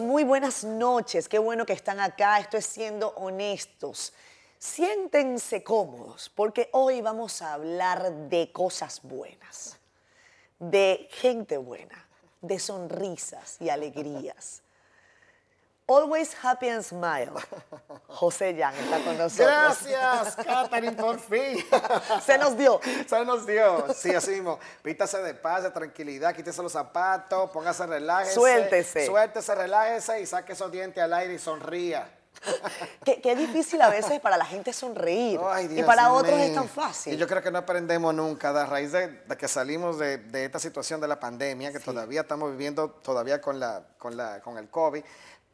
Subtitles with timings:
[0.00, 1.28] Muy buenas noches.
[1.28, 2.38] Qué bueno que están acá.
[2.38, 4.12] Esto es siendo honestos.
[4.58, 9.78] Siéntense cómodos porque hoy vamos a hablar de cosas buenas,
[10.58, 12.08] de gente buena,
[12.40, 14.63] de sonrisas y alegrías.
[15.86, 17.34] Always happy and smile.
[18.08, 19.46] José Yang está con nosotros.
[19.46, 21.62] Gracias, Catherine, por fin.
[22.24, 22.80] Se nos dio.
[23.06, 23.92] Se nos dio.
[23.92, 24.58] Sí, así mismo.
[24.82, 28.34] Pítase de paz, de tranquilidad, quítese los zapatos, póngase, relájese.
[28.34, 29.06] Suéltese.
[29.06, 32.08] Suéltese, relájese y saque esos dientes al aire y sonría.
[33.04, 35.40] Qué, qué difícil a veces para la gente sonreír.
[35.44, 37.14] Ay, y Dios para otros es tan fácil.
[37.14, 40.44] Y yo creo que no aprendemos nunca, a raíz de, de que salimos de, de
[40.44, 44.58] esta situación de la pandemia, que todavía estamos viviendo, todavía con, la, con, la, con
[44.58, 45.04] el COVID,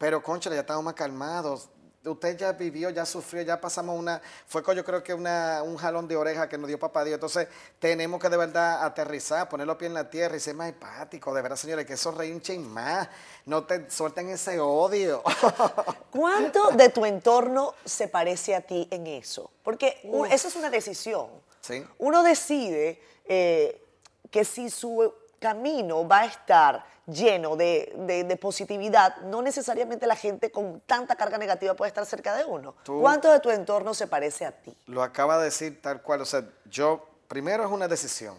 [0.01, 1.69] pero concha, ya estamos más calmados.
[2.03, 5.77] Usted ya vivió, ya sufrió, ya pasamos una, fue con yo creo que una, un
[5.77, 7.13] jalón de oreja que nos dio papá Dios.
[7.13, 10.69] Entonces tenemos que de verdad aterrizar, poner los pies en la tierra y ser más
[10.69, 11.35] empáticos.
[11.35, 13.09] De verdad, señores, que sonreír un chin más.
[13.45, 15.21] No te suelten ese odio.
[16.11, 19.51] ¿Cuánto de tu entorno se parece a ti en eso?
[19.61, 21.27] Porque eso es una decisión.
[21.59, 21.85] Sí.
[21.99, 23.85] Uno decide eh,
[24.31, 30.15] que si su camino va a estar lleno de, de- de positividad, no necesariamente la
[30.15, 32.75] gente con tanta carga negativa puede estar cerca de uno.
[32.83, 34.77] Tú- ¿Cuánto de tu entorno se parece a ti?
[34.85, 36.21] Lo acaba de decir tal cual.
[36.21, 38.35] O sea, yo, primero es una decisión.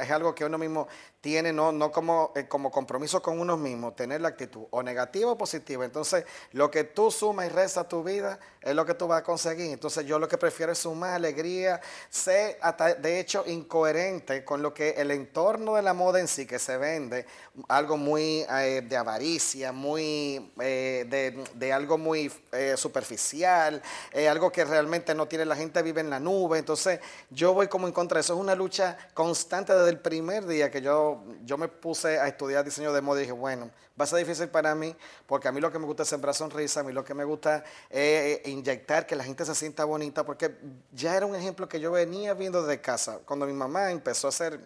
[0.00, 0.88] Es algo que uno mismo
[1.20, 5.30] tiene, no, no como, eh, como compromiso con uno mismo, tener la actitud o negativa
[5.30, 5.84] o positiva.
[5.84, 9.20] Entonces, lo que tú sumas y restas a tu vida es lo que tú vas
[9.20, 9.70] a conseguir.
[9.70, 14.72] Entonces, yo lo que prefiero es sumar alegría, ser hasta, de hecho incoherente con lo
[14.72, 17.26] que el entorno de la moda en sí que se vende,
[17.68, 23.82] algo muy eh, de avaricia, muy eh, de, de algo muy eh, superficial,
[24.28, 26.58] algo que realmente no tiene la gente vive en la nube.
[26.58, 28.34] Entonces, yo voy como en contra eso.
[28.34, 31.09] Es una lucha constante desde el primer día que yo,
[31.44, 34.48] yo me puse a estudiar diseño de moda y dije, bueno, va a ser difícil
[34.48, 34.96] para mí,
[35.26, 37.24] porque a mí lo que me gusta es sembrar sonrisa, a mí lo que me
[37.24, 37.58] gusta
[37.90, 40.56] es eh, inyectar que la gente se sienta bonita, porque
[40.92, 43.18] ya era un ejemplo que yo venía viendo desde casa.
[43.26, 44.58] Cuando mi mamá empezó a hacer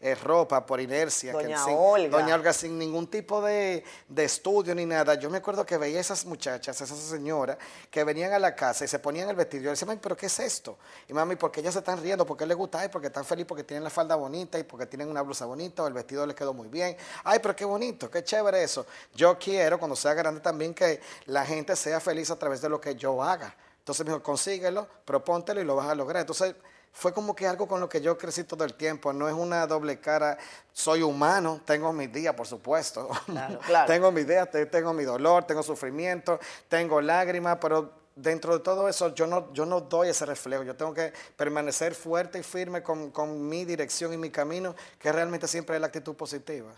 [0.00, 2.18] eh, ropa por inercia, que Doña sin- Olga.
[2.20, 5.14] Doña Olga sin ningún tipo de, de estudio ni nada.
[5.14, 7.56] Yo me acuerdo que veía esas muchachas, esas señoras,
[7.90, 9.64] que venían a la casa y se ponían el vestido.
[9.64, 10.78] Yo decía, mami, ¿pero qué es esto?
[11.08, 12.26] Y mami, ¿por qué ellas se están riendo?
[12.26, 12.80] ¿Por qué les gusta?
[12.80, 15.82] Ay, porque están felices, porque tienen la falda bonita y porque tienen una blusa bonita
[15.82, 16.96] o el vestido les quedó muy bien.
[17.24, 18.81] Ay, pero qué bonito, qué chévere eso.
[19.14, 22.80] Yo quiero, cuando sea grande también, que la gente sea feliz a través de lo
[22.80, 23.54] que yo haga.
[23.78, 26.20] Entonces me dijo, consíguelo, propóntelo y lo vas a lograr.
[26.20, 26.54] Entonces
[26.92, 29.12] fue como que algo con lo que yo crecí todo el tiempo.
[29.12, 30.38] No es una doble cara.
[30.72, 33.08] Soy humano, tengo mis días, por supuesto.
[33.26, 33.86] Claro, claro.
[33.92, 36.38] tengo mis días, te- tengo mi dolor, tengo sufrimiento,
[36.68, 40.62] tengo lágrimas, pero dentro de todo eso yo no, yo no doy ese reflejo.
[40.64, 45.10] Yo tengo que permanecer fuerte y firme con, con mi dirección y mi camino, que
[45.10, 46.70] realmente siempre es la actitud positiva.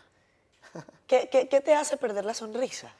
[1.06, 2.92] ¿Qué, qué- qué te hace perder la sonrisa?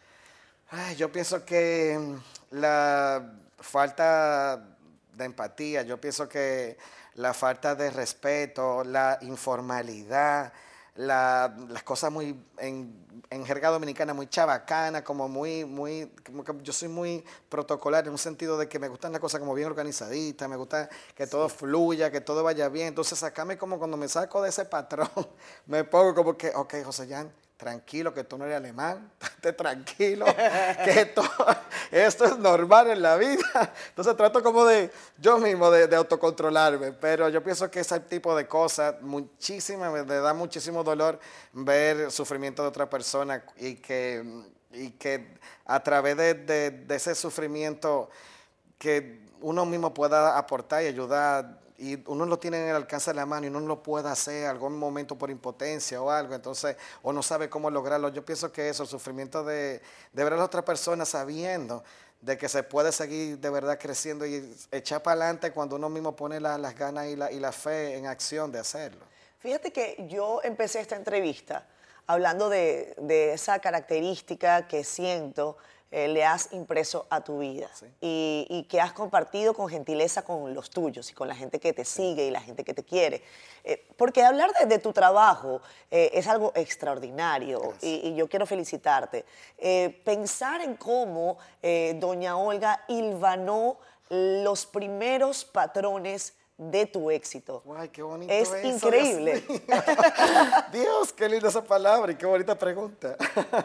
[0.71, 4.62] Ay, yo pienso que mm, la falta
[5.15, 6.77] de empatía, yo pienso que
[7.15, 10.53] la falta de respeto, la informalidad,
[10.97, 16.53] la- las cosas muy en, en jerga dominicana muy chabacana, como muy, muy, como que
[16.62, 19.67] yo soy muy protocolar en un sentido de que me gustan las cosas como bien
[19.69, 22.89] organizaditas, me gusta que todo fluya, que todo vaya bien.
[22.89, 25.09] Entonces, sacarme como cuando me saco de ese patrón,
[25.67, 30.27] me pongo como que, ok, José Jan, tranquilo, que tú no eres alemán, esté tranquilo,
[30.27, 31.23] que esto,
[31.91, 33.73] esto es normal en la vida.
[33.89, 38.47] Entonces trato como de, yo mismo, de, autocontrolarme, pero yo pienso que ese tipo de
[38.47, 41.19] cosas, muchísima, me da muchísimo dolor
[41.53, 44.25] ver sufrimiento de otra persona y que,
[44.73, 48.11] y que a través de, de- de ese sufrimiento
[48.79, 53.17] que uno mismo pueda aportar y ayudar y uno lo tiene en el alcance de
[53.17, 56.77] la mano y uno no lo puede hacer algún momento por impotencia o algo, entonces,
[57.03, 58.09] o no sabe cómo lograrlo.
[58.11, 59.81] Yo pienso que eso, el sufrimiento de,
[60.12, 61.82] de ver a la otra persona sabiendo
[62.21, 66.17] de que se puede seguir de verdad creciendo y echar para adelante cuando uno mismo
[66.17, 69.05] pone la- las ganas y la, y la fe en acción de hacerlo.
[69.41, 71.67] Fíjate que yo empecé esta entrevista
[72.06, 75.56] hablando de, de esa característica que siento
[75.96, 77.87] eh, le has impreso a tu vida Sí.
[78.00, 81.73] y, y que has compartido con gentileza con los tuyos y con la gente que
[81.73, 83.23] te sigue y la gente que te quiere.
[83.62, 85.61] Eh, porque hablar de, de tu trabajo
[85.91, 89.25] eh, es algo extraordinario y, y yo quiero felicitarte.
[90.05, 91.38] Pensar en cómo
[91.97, 93.79] doña Olga hilvanó
[94.11, 97.62] los primeros patrones de tu éxito.
[97.77, 99.43] Ay, qué bonito Es eso, increíble.
[100.73, 103.17] Dios, qué linda esa palabra y qué bonita pregunta.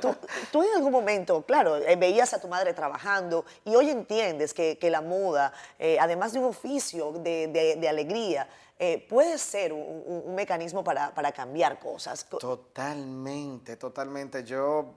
[0.02, 0.16] Tú,
[0.52, 4.78] tú en algún momento, claro, eh, veías a tu madre trabajando y hoy entiendes que,
[4.80, 8.50] que la moda, eh, además de un oficio de, de- de alegría,
[8.80, 12.24] eh, puede ser un, un- un mecanismo para, para cambiar cosas.
[12.24, 14.44] Co- Totalmente, totalmente.
[14.44, 14.96] Yo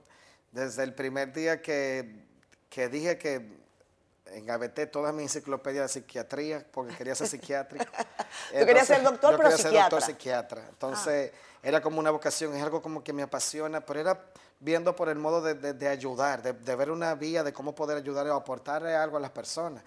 [0.50, 2.24] Desde el primer día que,
[2.70, 3.61] que dije que
[4.34, 7.84] engaveté toda mi enciclopedia de psiquiatría porque quería ser psiquiátrico.
[8.58, 9.72] Tú querías ser doctor, yo pero quería psiquiatra.
[9.82, 10.66] ser doctor psiquiatra.
[10.68, 11.32] Entonces,
[11.62, 14.20] era como una vocación, es algo como que me apasiona, pero era
[14.60, 17.74] viendo por el modo de, de- de ayudar, de, de ver una vía de cómo
[17.74, 19.82] poder ayudar o aportarle algo a las personas.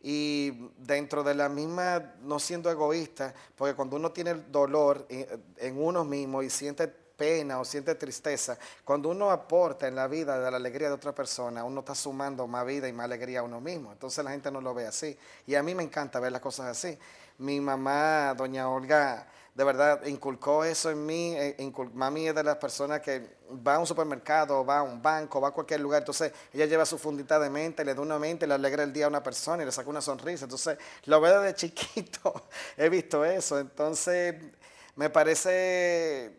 [0.00, 5.26] Y dentro de la misma, no siendo egoísta, porque cuando uno tiene el dolor en,
[5.56, 10.38] en uno mismo y siente pena o siente tristeza, cuando uno aporta en la vida
[10.38, 13.42] de la alegría de otra persona, uno está sumando más vida y más alegría a
[13.42, 13.92] uno mismo.
[13.92, 15.18] Entonces la gente no lo ve así.
[15.46, 16.96] Y a mí me encanta ver las cosas así.
[17.38, 21.34] Mi mamá, doña Olga, de verdad inculcó eso en mí.
[21.36, 25.40] eh, mami es de las personas que va a un supermercado, va a un banco,
[25.40, 26.02] va a cualquier lugar.
[26.02, 29.06] Entonces ella lleva su fundita de mente, le da una mente, le alegra el día
[29.06, 30.44] a una persona y le saca una sonrisa.
[30.44, 32.48] Entonces lo veo desde chiquito.
[32.76, 33.58] He visto eso.
[33.58, 34.36] Entonces
[34.94, 36.37] me parece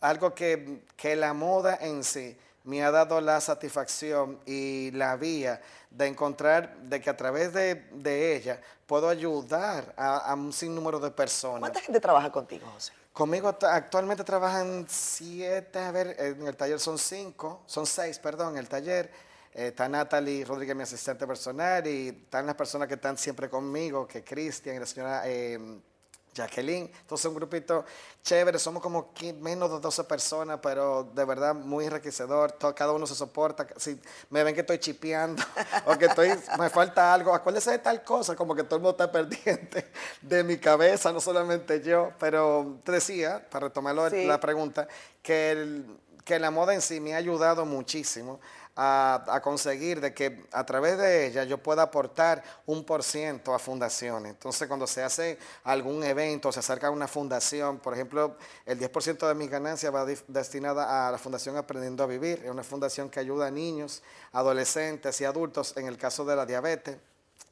[0.00, 5.60] algo que, que la moda en sí me ha dado la satisfacción y la vía
[5.90, 11.00] de encontrar de que a través de, de ella puedo ayudar a, a un sinnúmero
[11.00, 11.60] de personas.
[11.60, 12.92] ¿Cuánta gente trabaja contigo, José?
[13.12, 18.52] Conmigo act- actualmente trabajan siete, a ver, en el taller son cinco, son seis, perdón,
[18.52, 19.10] en el taller.
[19.52, 24.06] Eh, está Natalie Rodríguez, mi asistente personal, y están las personas que están siempre conmigo,
[24.06, 25.58] que Cristian y la señora eh,
[26.34, 26.90] Jacqueline.
[27.00, 27.84] Entonces, un grupito
[28.22, 32.52] chévere, somos como menos de 12 personas, pero de verdad muy enriquecedor.
[32.52, 33.66] to- Cada uno se soporta.
[33.76, 34.00] Si
[34.30, 35.42] me ven que estoy chipeando
[35.86, 38.90] o que estoy, me falta algo, acuérdese de tal cosa, como que todo el mundo
[38.92, 39.90] está pendiente
[40.22, 42.12] de mi cabeza, no solamente yo.
[42.18, 44.24] Pero te decía, para retomarlo Sí.
[44.24, 44.86] la pregunta,
[45.22, 48.40] que, el- que la moda en sí me ha ayudado muchísimo
[48.82, 53.58] a, conseguir de que a través de ella yo pueda aportar un por ciento a
[53.58, 54.30] fundaciones.
[54.32, 59.28] Entonces, cuando se hace algún evento, se acerca a una fundación, por ejemplo, el 10%
[59.28, 63.20] de mis ganancias va destinada a la Fundación Aprendiendo a Vivir, es una fundación que
[63.20, 66.96] ayuda a niños, adolescentes y adultos en el caso de la diabetes.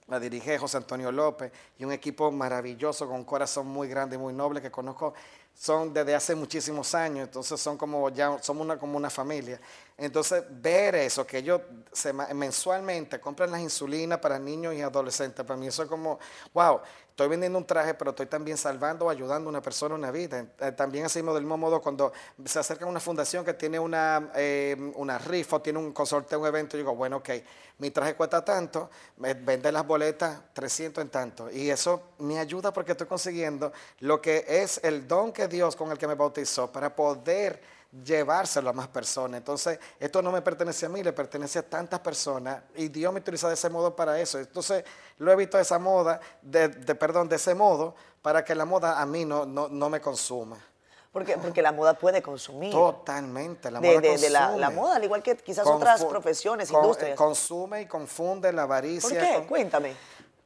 [0.06, 4.18] La dirige José Antonio López y un equipo maravilloso con un corazón muy grande y
[4.18, 5.12] muy noble que conozco
[5.58, 9.60] son desde hace muchísimos años, entonces son como ya somos una como una familia.
[9.98, 11.60] Entonces ver eso que ellos
[11.92, 16.20] sema- mensualmente compran las insulinas para niños y adolescentes, para mí eso es como
[16.54, 16.80] wow,
[17.10, 20.46] estoy vendiendo un traje, pero estoy también salvando o ayudando a una persona una vida.
[20.60, 22.12] Eh, también así del mismo modo cuando
[22.44, 26.46] se acerca una fundación que tiene una, eh, una rifa o tiene un consorteo, un
[26.46, 27.30] evento, yo digo, bueno, ok,
[27.78, 31.50] mi traje cuesta tanto, vende las boletas 300 en tanto.
[31.50, 35.90] Y eso me ayuda porque estoy consiguiendo lo que es el don que Dios con
[35.90, 39.38] el que me bautizó para poder llevárselo a más personas.
[39.38, 43.20] Entonces, esto no me pertenece a mí, le pertenece a tantas personas y Dios me
[43.20, 44.38] utiliza de ese modo para eso.
[44.38, 44.84] Entonces,
[45.18, 48.64] lo he visto de esa moda, de, de- perdón, de ese modo, para que la
[48.64, 50.58] moda a mí no, no, no me consuma.
[51.12, 52.70] Porque, porque la moda puede consumir.
[52.70, 54.60] Totalmente, la moda de- de la, consume.
[54.60, 57.16] la moda, al igual que quizás otras profesiones, con- industrias.
[57.16, 59.18] Consume y confunde la ¿Por avaricia.
[59.20, 59.34] qué?
[59.36, 59.96] con- Cuéntame.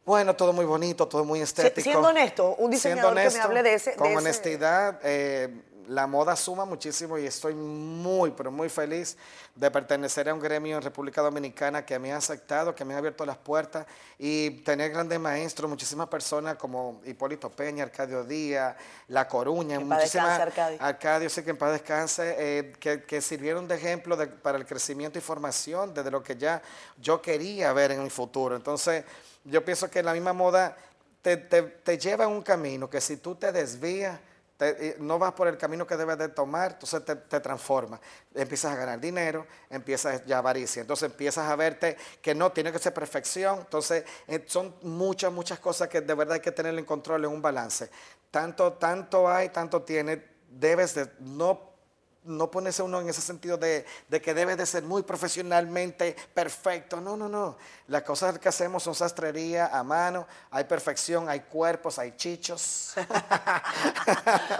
[0.07, 1.83] bueno, todo muy bonito, todo muy estético.
[1.83, 5.63] siendo honesto, un diseñador que me hable de ese- de Con ese- honestidad, eh,
[5.95, 9.17] la moda suma muchísimo y estoy muy, pero muy feliz
[9.55, 12.99] de pertenecer a un gremio en República Dominicana que me ha aceptado, que me ha
[12.99, 13.87] abierto las puertas
[14.19, 18.75] y tener grandes maestros, muchísimas personas como Hipólito Peña, Arcadio Díaz,
[19.09, 20.41] La Coruña, Que muchísimas.
[20.41, 20.79] Arcadio.
[20.81, 24.65] Arcadio, sí que en paz descanse, eh, que, que sirvieron de ejemplo de- para el
[24.65, 26.63] crecimiento y formación desde lo que ya
[26.99, 28.57] yo quería ver en mi futuro.
[28.57, 29.05] Entonces,
[29.45, 30.77] yo pienso que la misma moda
[31.21, 34.19] te, te- te lleva a un camino que si tú te desvías,
[34.69, 38.01] eh, no vas por el camino que debes de tomar, entonces te, te transforma.
[38.35, 42.79] Empiezas a ganar dinero, empiezas ya avaricia, entonces empiezas a verte que no tiene que
[42.79, 46.85] ser perfección, entonces eh, son muchas, muchas cosas que de verdad hay que tener en
[46.85, 47.91] control, en un balance.
[48.31, 51.72] Tanto, tanto hay, tanto tiene, debes de no
[52.25, 57.01] no ponerse uno en ese sentido de, de que debe de ser muy profesionalmente perfecto.
[57.01, 57.57] No, no, no.
[57.89, 62.95] Las cosas que hacemos son sastrería a mano, hay perfección, hay cuerpos, hay chichos.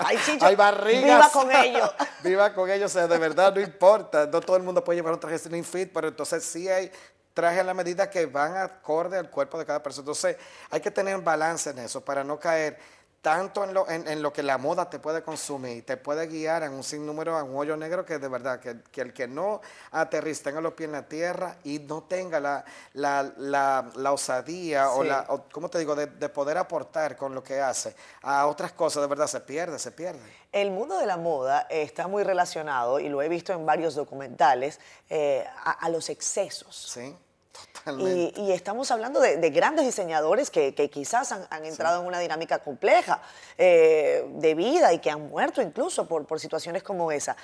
[0.05, 1.03] Hay chichos, Hay barrigas.
[1.05, 1.91] viva con ellos.
[2.23, 4.27] Viva con ellos, o sea, de verdad no importa.
[4.27, 6.91] No todo el mundo puede llevar un traje slim fit, pero entonces sí hay
[7.35, 10.03] trajes a la medida que van acorde al cuerpo de cada persona.
[10.03, 10.37] Entonces
[10.71, 12.79] hay que tener balance en eso para no caer
[13.23, 16.65] tanto en lo, en, en lo que la moda te puede consumir, te puede guiar
[16.65, 19.61] en un sinnúmero, a un hoyo negro que de verdad, que, que el que no
[19.93, 22.65] aterriza, tenga los pies en la tierra y no tenga la,
[22.95, 27.33] la, la, la osadía o la, o, ¿cómo te digo?, de, de poder aportar con
[27.33, 30.43] lo que hace a otras cosas, de verdad, se pierde, se pierde.
[30.51, 34.81] El mundo de la moda está muy relacionado, y lo he visto en varios documentales,
[35.09, 36.91] eh, a, a los excesos.
[36.93, 37.17] Sí,
[37.53, 38.41] totalmente.
[38.41, 42.07] Y, y estamos hablando de, de grandes diseñadores que, que quizás han, han entrado en
[42.07, 43.21] una dinámica compleja
[43.59, 47.37] eh, de vida y que han muerto incluso por, por situaciones como esa.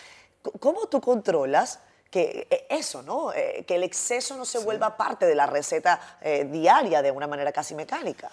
[0.61, 3.33] ¿Cómo tú controlas que eh, eso, ¿no?
[3.33, 7.27] Eh, que el exceso no se vuelva parte de la receta eh, diaria de una
[7.27, 8.31] manera casi mecánica.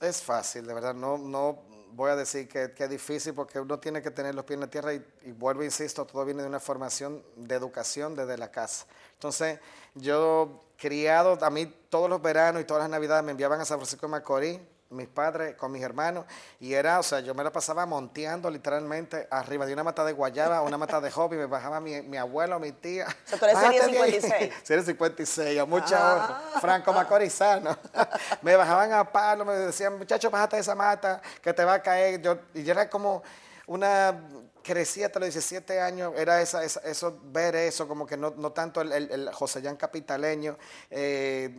[0.00, 0.94] es fácil, de verdad.
[0.94, 4.56] No, no voy a decir que, es difícil porque uno tiene que tener los pies
[4.56, 8.36] en la tierra y, y vuelvo, insisto, todo viene de una formación de educación desde
[8.36, 8.86] la casa.
[9.14, 9.58] Entonces,
[9.94, 13.78] yo criado, a mí todos los veranos y todas las navidades me enviaban a San
[13.78, 14.60] Francisco de Macorís
[14.94, 16.24] mis padres con mis hermanos
[16.60, 20.12] y era, o sea, yo me la pasaba monteando literalmente arriba de una mata de
[20.12, 23.06] guayaba una mata de hobby, me bajaba mi, mi abuelo, mi tía.
[23.06, 24.52] O sea, tú eres serie 56.
[24.62, 26.42] Serie 56, a mucha ah.
[26.60, 27.76] Franco Macorizano.
[28.42, 31.82] me bajaban a palo, me decían, muchachos, bájate de esa mata, que te va a
[31.82, 32.20] caer.
[32.20, 33.22] Yo, y yo era como
[33.66, 34.18] una
[34.62, 38.80] crecí hasta los 17 años, era esa, eso, ver eso, como que no, no tanto
[38.80, 40.56] el, el, el José capitaleño,
[40.90, 41.54] eh,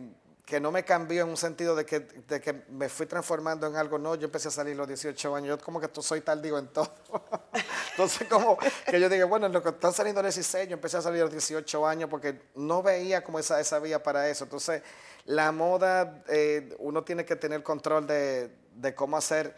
[0.46, 3.74] que no me cambió en un sentido de que, de que me fui transformando en
[3.74, 6.40] algo, no, yo empecé a salir los 18 años, yo como que tú soy tal,
[6.40, 6.94] digo, en todo.
[7.90, 10.98] Entonces, como que yo dije, bueno, en lo que están saliendo los 16, yo empecé
[10.98, 14.44] a salir los 18 años porque no veía como esa, esa vía para eso.
[14.44, 14.82] Entonces,
[15.24, 19.56] la moda, eh, uno tiene que tener control de, de cómo hacer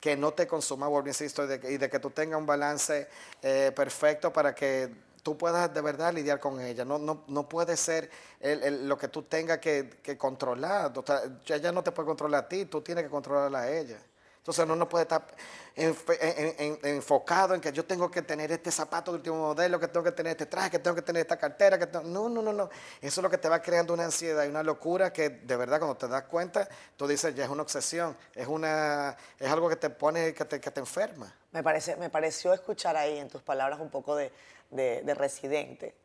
[0.00, 3.08] que no te consuma, insisto, y de, y de que tú tengas un balance
[3.42, 6.84] eh, perfecto para que tú puedas de verdad lidiar con ella.
[6.84, 8.08] No, no, no puede ser
[8.40, 10.92] lo que tú tengas que, que controlar.
[11.48, 13.98] ella no te puede controlar a ti, tú tienes que controlarla a ella.
[14.46, 15.26] Entonces uno no puede estar
[15.74, 20.12] enfocado en que yo tengo que tener este zapato de último modelo, que tengo que
[20.12, 21.76] tener este traje, que tengo que tener esta cartera.
[21.76, 22.70] Que no, no, no, no.
[23.00, 25.80] Eso es lo que te va creando una ansiedad y una locura que de verdad
[25.80, 29.74] cuando te das cuenta, tú dices, ya es una obsesión, es, una, es algo que
[29.74, 31.34] te pone, que te, que te enferma.
[31.50, 34.30] Me, parece, me pareció escuchar ahí en tus palabras un poco de,
[34.70, 35.96] de, residente.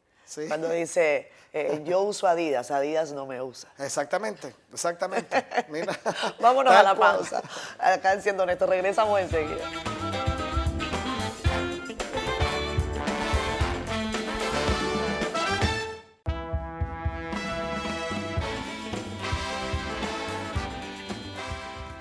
[0.47, 3.69] Cuando dice, eh, yo uso Adidas, Adidas no me usa.
[3.77, 5.45] Exactamente, exactamente.
[6.39, 7.41] Vámonos a la pausa.
[7.77, 9.65] Acá en Siendo Honesto, regresamos enseguida.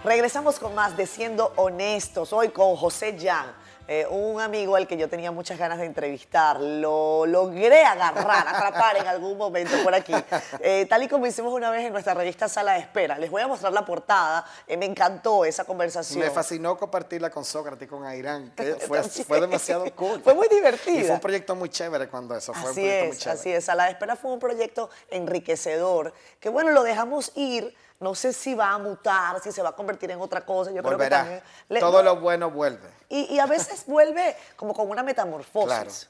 [0.04, 3.54] Regresamos con más de Siendo Honestos, hoy con José Jan
[3.92, 6.60] eh, un amigo al que yo tenía muchas ganas de entrevistar.
[6.60, 10.14] Lo logré agarrar, atrapar en algún momento por aquí.
[10.60, 13.18] Eh, tal y como hicimos una vez en nuestra revista Sala de Espera.
[13.18, 14.46] Les voy a mostrar la portada.
[14.68, 16.20] Eh, me encantó esa conversación.
[16.20, 18.52] Me fascinó compartirla con Sócrates y con Airán.
[18.52, 20.20] Que fue, fue, demasiado cool.
[20.22, 21.00] Fue muy divertido.
[21.00, 22.70] Y fue un proyecto muy chévere cuando eso fue.
[22.70, 23.64] Así es, así es.
[23.64, 26.14] Sala de Espera fue un proyecto enriquecedor.
[26.38, 29.72] Que bueno, lo dejamos ir no sé si va a mutar, si se va a
[29.72, 30.70] convertir en otra cosa.
[30.72, 31.42] Yo creo que también,
[31.78, 32.88] Todo lo bueno vuelve.
[33.08, 36.08] Y, a veces vuelve como con una metamorfosis.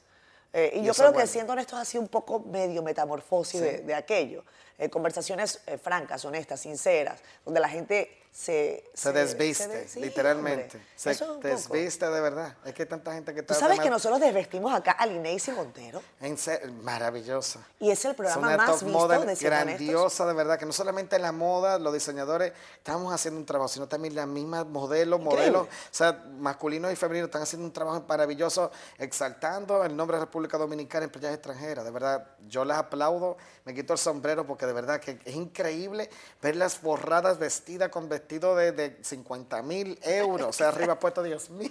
[0.53, 4.43] Eh, y, yo creo que siendo honestos ha sido un poco medio metamorfosis de, aquello.
[4.77, 10.81] Eh, conversaciones eh, francas, honestas, sinceras, donde la gente se, se, desviste, literalmente.
[10.95, 12.55] se desviste de verdad.
[12.63, 13.53] Es que hay tanta gente que está.
[13.53, 16.01] ¿Tú sabes que nosotros desvestimos acá a Lineisi Montero?
[16.21, 16.37] En
[16.81, 17.59] maravillosa.
[17.79, 20.57] Y es el programa más visto de Grandiosa, de verdad.
[20.57, 24.27] Que no solamente en la moda, los diseñadores estamos haciendo un trabajo, sino también las
[24.27, 29.95] mismas modelos, modelos, o sea, masculinos y femeninos están haciendo un trabajo maravilloso, exaltando el
[29.95, 31.83] nombre de República Dominicana en playas extranjeras.
[31.83, 33.35] De verdad, yo las aplaudo,
[33.65, 36.09] me quito el sombrero porque de verdad que es increíble
[36.41, 41.23] verlas forradas, vestidas con vestidos vestido de, de 50 mil euros, o sea, arriba puesto,
[41.23, 41.69] Dios mío.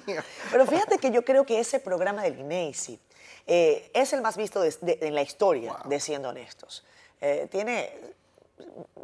[0.51, 3.01] Pero fíjate que yo creo que ese programa del INESI
[3.47, 6.85] eh, es el más visto en la historia, de siendo honestos.
[7.21, 7.93] Eh, tiene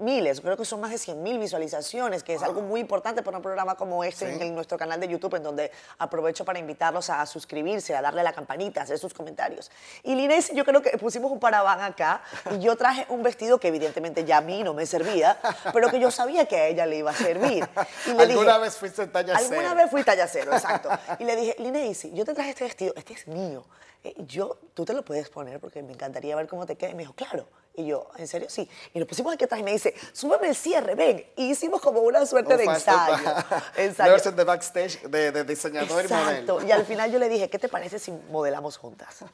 [0.01, 3.39] miles, creo que son más de 100 mil visualizaciones, que es algo muy importante para
[3.39, 7.25] un programa como este en, nuestro canal de YouTube, en donde aprovecho para invitarlos a,
[7.27, 9.71] suscribirse, a darle a la campanita, a hacer sus comentarios.
[10.03, 12.23] Y Linés, yo creo que pusimos un paraván acá
[12.53, 15.39] y yo traje un vestido que evidentemente ya a mí no me servía,
[15.73, 17.69] pero que yo sabía que a ella le iba a servir.
[18.19, 19.49] ¿Alguna vez fuiste talla cero?
[19.51, 20.89] Alguna vez fui talla cero, exacto.
[21.19, 23.65] Y le dije, Linés, yo te traje este vestido, este es mío.
[24.05, 26.91] Eh, yo, tú te lo puedes poner porque me encantaría ver cómo te queda.
[26.91, 27.47] Y me dijo, claro.
[27.77, 28.49] Y yo, ¿en serio?
[28.49, 28.69] Sí.
[28.95, 31.25] Y nos pusimos aquí atrás y me dice, súbeme el cierre, ven.
[31.37, 33.35] Y hicimos como una suerte de ensayo.
[33.77, 34.33] ensayo.
[34.33, 36.31] de backstage de, de diseñador Exacto.
[36.31, 36.67] y modelo.
[36.67, 39.25] Y al final yo le dije, ¿qué te parece si modelamos juntas?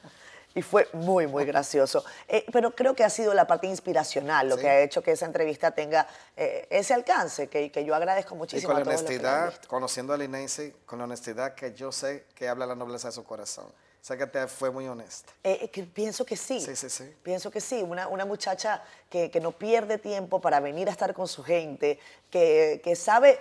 [0.55, 2.05] Y fue muy, muy gracioso.
[2.29, 5.27] Eh, pero creo que ha sido la parte inspiracional lo que ha hecho que esa
[5.27, 6.07] entrevista tenga
[6.37, 8.73] eh, ese alcance, que, que, yo agradezco muchísimo.
[8.73, 12.67] Y con la honestidad, conociendo a Lindsay, con la honestidad que yo sé que habla
[12.67, 13.73] la nobleza de su corazón.
[14.03, 15.33] O sea que te fue muy honesta.
[15.45, 16.61] Eh, que pienso que sí.
[16.61, 17.15] Sí, sí, sí.
[17.23, 17.85] Pienso que sí.
[17.85, 22.01] Una, una muchacha que, que, no pierde tiempo para venir a estar con su gente,
[22.29, 23.39] que, que sabe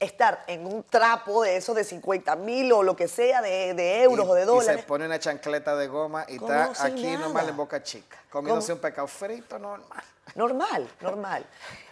[0.00, 4.02] estar en un trapo de esos de 50 mil o lo que sea de, de
[4.02, 4.78] euros o de dólares.
[4.78, 8.72] Y se pone una chancleta de goma y está aquí nomás en Boca Chica, comiéndose
[8.72, 10.04] un pecado frito normal.
[10.34, 11.46] Normal, normal.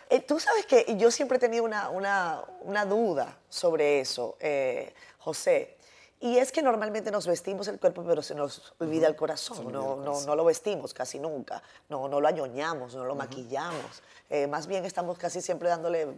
[0.08, 4.94] Eh, Tú sabes que yo siempre he tenido una, una, una duda sobre eso, eh,
[5.18, 5.75] José.
[6.20, 9.70] Y es que normalmente nos vestimos el cuerpo, pero se nos olvida el corazón.
[9.70, 11.62] No, no, no, lo vestimos casi nunca.
[11.88, 14.02] No, no lo añoñamos, no lo maquillamos.
[14.30, 16.08] Eh, más bien estamos casi siempre dándole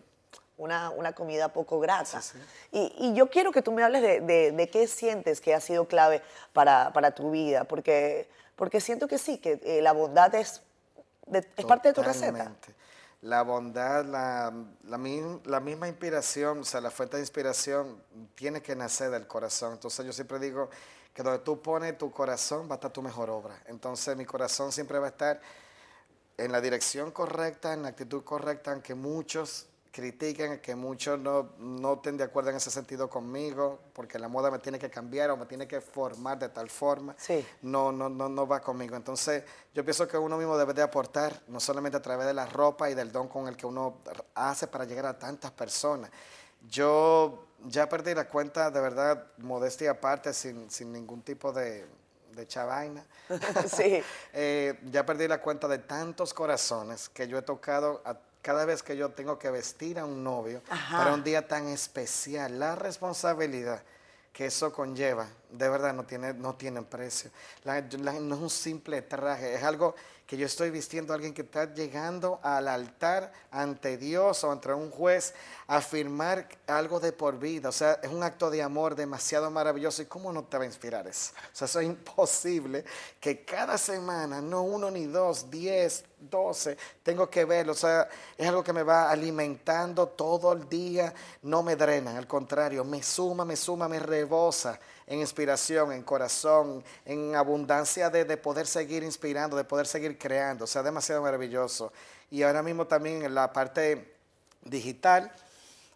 [0.57, 2.21] una, una comida poco grata.
[2.71, 5.87] Y, y, yo quiero que tú me hables de, de, qué sientes que ha sido
[5.87, 10.63] clave para, para, tu vida, porque, porque siento que sí, que eh, la bondad es,
[11.57, 12.53] es parte de tu receta
[13.23, 14.53] la bondad, la,
[14.85, 18.01] la, misma inspiración, o sea, la fuente de inspiración
[18.35, 19.73] tiene que nacer del corazón.
[19.73, 20.71] Entonces yo siempre digo
[21.13, 23.61] que donde tú pones tu corazón va a estar tu mejor obra.
[23.67, 25.41] Entonces mi corazón siempre va a estar
[26.37, 31.95] en la dirección correcta, en la actitud correcta, aunque muchos critiquen, que muchos no, no
[31.95, 35.37] estén de acuerdo en ese sentido conmigo, porque la moda me tiene que cambiar o
[35.37, 37.45] me tiene que formar de tal forma, sí.
[37.63, 38.97] no, no, no, no va conmigo.
[38.97, 42.47] Entonces, yo pienso que uno mismo debe de aportar, no solamente a través de la
[42.47, 43.99] ropa y del don con el que uno
[44.35, 46.11] hace para llegar a tantas personas.
[46.69, 51.87] Yo ya perdí la cuenta, de verdad, modestia aparte, sin, sin ningún tipo de,
[52.39, 53.05] de chavaina.
[53.77, 54.03] sí.
[54.33, 58.15] Eh, ya perdí la cuenta de tantos corazones que yo he tocado a
[58.49, 62.59] cada vez que yo tengo que vestir a un novio para un día tan especial,
[62.59, 63.83] la responsabilidad
[64.33, 67.31] que eso conlleva, de verdad no tiene, no tiene precio.
[67.67, 69.95] no es un simple traje, es algo
[70.29, 74.71] que yo estoy vistiendo a alguien que está llegando al altar ante Dios o ante
[74.75, 75.33] un juez
[75.67, 77.71] a firmar algo de por vida.
[77.71, 80.03] O sea, es un acto de amor demasiado maravilloso.
[80.03, 81.33] ¿Y cómo no te va a inspirar eso?
[81.35, 82.85] O sea, eso es imposible
[83.19, 87.73] que cada semana, no uno ni dos, diez, doce, tengo que verlo.
[87.73, 88.07] O sea,
[88.37, 93.03] es algo que me va alimentando todo el día, no me drena, al contrario, me
[93.03, 99.57] suma, me suma, me rebosa en inspiración, en corazón, en abundancia de, poder seguir inspirando,
[99.57, 100.65] de poder seguir creando.
[100.65, 101.93] O sea, demasiado maravilloso.
[102.31, 104.17] Y ahora mismo también en la parte
[104.63, 105.33] digital,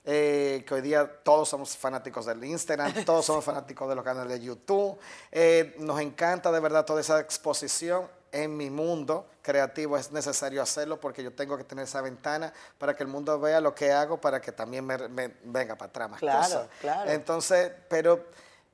[0.05, 4.33] eh, que hoy día todos somos fanáticos del Instagram, todos somos fanáticos de los canales
[4.33, 4.99] de YouTube.
[5.31, 8.09] Eh, nos encanta de verdad toda esa exposición.
[8.35, 12.97] En mi mundo creativo es necesario hacerlo porque yo tengo que tener esa ventana para
[12.97, 14.97] que el mundo vea lo que hago, para que también me,
[15.45, 17.11] venga para atrás más claro, Claro.
[17.11, 18.25] Entonces, pero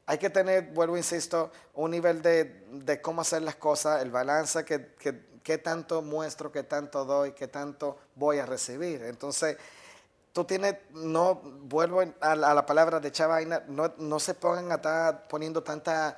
[0.08, 4.94] hay que tener, vuelvo, insisto, un nivel de, cómo hacer las cosas, el balance, que,
[5.42, 9.02] que, tanto muestro, qué tanto doy, qué tanto voy a recibir.
[9.02, 9.58] Entonces,
[10.32, 15.28] tú tienes, no, vuelvo a, la palabra de Chavaina, no, no se pongan a estar
[15.28, 16.16] poniendo tanta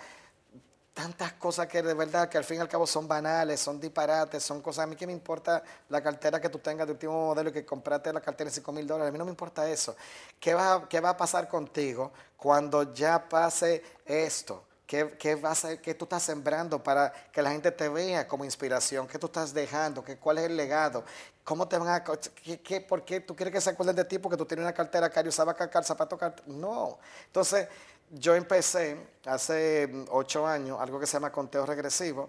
[0.92, 4.42] tantas cosas que de verdad que al fin y al cabo son banales, son disparates,
[4.42, 4.84] son cosas.
[4.84, 7.64] A mí que me importa la cartera que tú tengas de último modelo y que
[7.64, 9.08] compraste la cartera de 5 mil dólares.
[9.08, 9.96] A mí no me importa eso.
[10.38, 14.64] ¿Qué va, ¿Qué va a pasar contigo cuando ya pase esto?
[14.86, 18.44] ¿Qué, qué, vas a, ¿Qué tú estás sembrando para que la gente te vea como
[18.44, 19.06] inspiración?
[19.06, 20.02] ¿Qué tú estás dejando?
[20.02, 21.04] ¿Qué, ¿Cuál es el legado?
[21.44, 22.02] ¿Cómo te van a.?
[22.02, 24.72] Qué, qué, ¿Por qué tú quieres que se acuerden de ti porque tú tienes una
[24.72, 26.98] cartera que usaba calcar, zapato, No.
[27.26, 27.68] Entonces,
[28.10, 32.28] yo empecé hace mm, ocho años algo que se llama conteo regresivo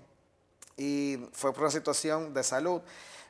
[0.78, 2.82] y fue por una situación de salud.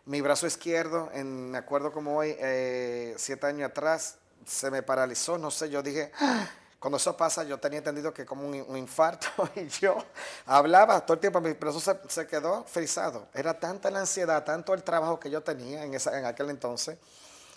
[0.05, 5.51] Mi brazo izquierdo, me acuerdo como hoy, eh, siete años atrás, se me paralizó, no
[5.51, 6.49] sé, yo dije, ah",
[6.81, 10.03] cuando eso pasa yo tenía entendido que como un, infarto y yo
[10.47, 13.27] hablaba todo el tiempo, mi brazo se, se, quedó frisado.
[13.35, 16.97] Era tanta la ansiedad, tanto el trabajo que yo tenía en, esa, en aquel entonces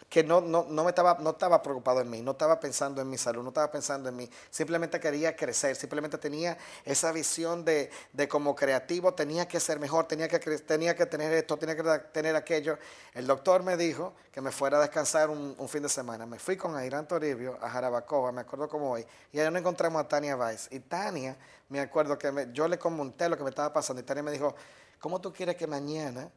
[0.08, 3.10] que no, no, no, me estaba, no estaba preocupado en mí, no estaba pensando en
[3.10, 7.90] mi salud, no estaba pensando en mí, simplemente quería crecer, simplemente tenía esa visión de,
[8.12, 11.82] de como creativo, tenía que ser mejor, tenía que, tenía que tener esto, tenía que
[12.12, 12.78] tener aquello.
[13.12, 16.26] El doctor me dijo que me fuera a descansar un, fin de semana.
[16.26, 20.00] Me fui con Ayrán Toribio a Jarabacoa, me acuerdo como hoy, y allá nos encontramos
[20.00, 20.68] a Tania Weiss.
[20.70, 21.36] Y Tania,
[21.68, 24.54] me acuerdo que yo le comenté lo que me estaba pasando, y Tania me dijo,
[25.00, 26.30] ¿cómo tú quieres que mañana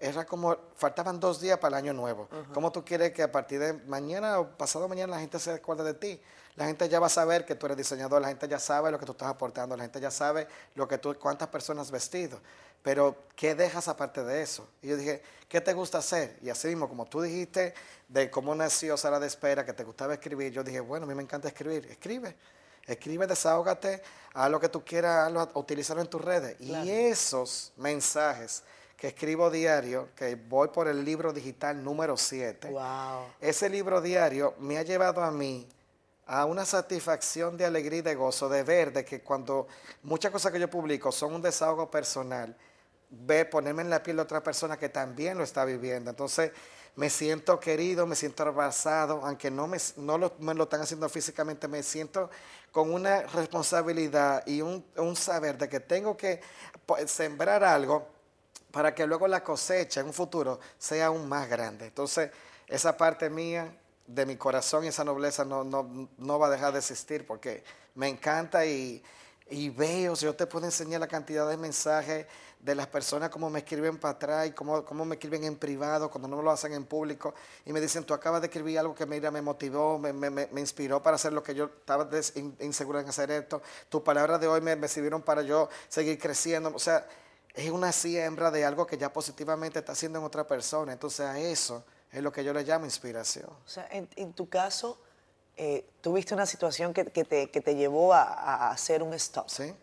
[0.00, 2.28] era como, faltaban dos días para el año nuevo.
[2.52, 5.84] ¿Cómo tú quieres que a partir de mañana o pasado mañana la gente se acuerde
[5.84, 6.20] de ti?
[6.56, 8.98] La gente ya va a saber que tú eres diseñador, la gente ya sabe lo
[8.98, 12.40] que tú estás aportando, la gente ya sabe lo que tú, cuántas personas has vestido.
[12.82, 14.66] Pero, ¿qué dejas aparte de eso?
[14.80, 16.38] Y yo dije, ¿qué te gusta hacer?
[16.40, 17.74] Y así mismo, como tú dijiste
[18.08, 21.14] de cómo nació Sala de Espera, que te gustaba escribir, yo dije, bueno, a mí
[21.14, 21.84] me encanta escribir.
[21.86, 22.36] Escribe.
[22.86, 24.00] Escribe, desahógate,
[24.32, 26.60] haz lo que tú quieras, utilízalo en tus redes.
[26.60, 28.62] Y esos mensajes
[28.96, 32.74] que escribo diario, que voy por el libro digital número 7.
[33.40, 35.68] Ese libro diario me ha llevado a mí
[36.26, 39.68] a una satisfacción de alegría y de gozo de ver de que cuando
[40.02, 42.56] muchas cosas que yo publico son un desahogo personal,
[43.10, 46.10] ve ponerme en la piel de otra persona que también lo está viviendo.
[46.10, 46.50] Entonces
[46.96, 51.08] me siento querido, me siento abrazado, aunque no, me, no lo, me lo están haciendo
[51.10, 52.30] físicamente, me siento
[52.72, 56.40] con una responsabilidad y un, un saber de que tengo que
[56.86, 58.15] pues, sembrar algo
[58.76, 61.86] para que luego la cosecha en un futuro sea aún más grande.
[61.86, 62.30] Entonces,
[62.66, 63.74] esa parte mía
[64.06, 67.64] de mi corazón y esa nobleza no, no, no va a dejar de existir porque
[67.94, 69.02] me encanta y,
[69.48, 72.26] y veo, yo te puedo enseñar la cantidad de mensajes
[72.60, 76.10] de las personas, cómo me escriben para atrás y cómo, cómo me escriben en privado,
[76.10, 77.34] cuando no lo hacen en público,
[77.64, 80.60] y me dicen, tú acabas de escribir algo que mira, me motivó, me, me, me
[80.60, 82.06] inspiró para hacer lo que yo estaba
[82.60, 86.72] inseguro en hacer esto, tus palabras de hoy me, me sirvieron para yo seguir creciendo,
[86.74, 87.06] o sea,
[87.56, 91.38] es una siembra de algo que ya positivamente está haciendo en otra persona, entonces a
[91.38, 93.48] eso es lo que yo le llamo inspiración.
[93.48, 94.98] O sea, en, en tu caso,
[95.56, 99.48] eh, tuviste una situación que, que, te, que te, llevó a, a, hacer un stop,
[99.48, 99.74] ¿Sí?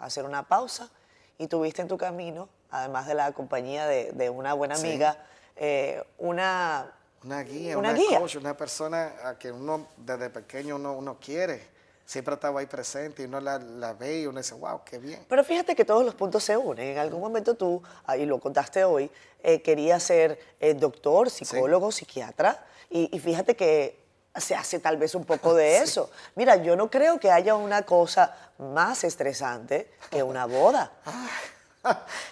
[0.00, 0.90] a hacer una pausa,
[1.38, 5.18] y tuviste en tu camino, además de la compañía de, de una buena amiga, sí.
[5.56, 6.92] eh, una...
[7.22, 8.18] Una guía, una, una guía.
[8.18, 11.73] coach, una persona a que uno desde pequeño uno, uno quiere
[12.04, 15.24] siempre estaba ahí presente y uno la, la, ve y uno dice, wow, qué bien.
[15.28, 16.88] Pero fíjate que todos los puntos se unen.
[16.88, 19.10] En algún momento tú, ah, y lo contaste hoy,
[19.42, 22.00] eh, querías ser eh, doctor, psicólogo, sí.
[22.00, 23.98] psiquiatra, y, y, fíjate que
[24.36, 26.10] se hace tal vez un poco de eso.
[26.12, 26.32] Sí.
[26.36, 30.92] Mira, yo no creo que haya una cosa más estresante que una boda.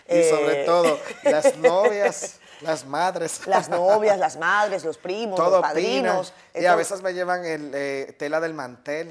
[0.09, 0.31] y eh...
[0.31, 2.39] sobre todo, las novias.
[2.61, 3.45] Las madres.
[3.49, 6.33] Las novias, las madres, los primos, todo los padrinos.
[6.55, 9.11] Y a veces me llevan el eh, tela del mantel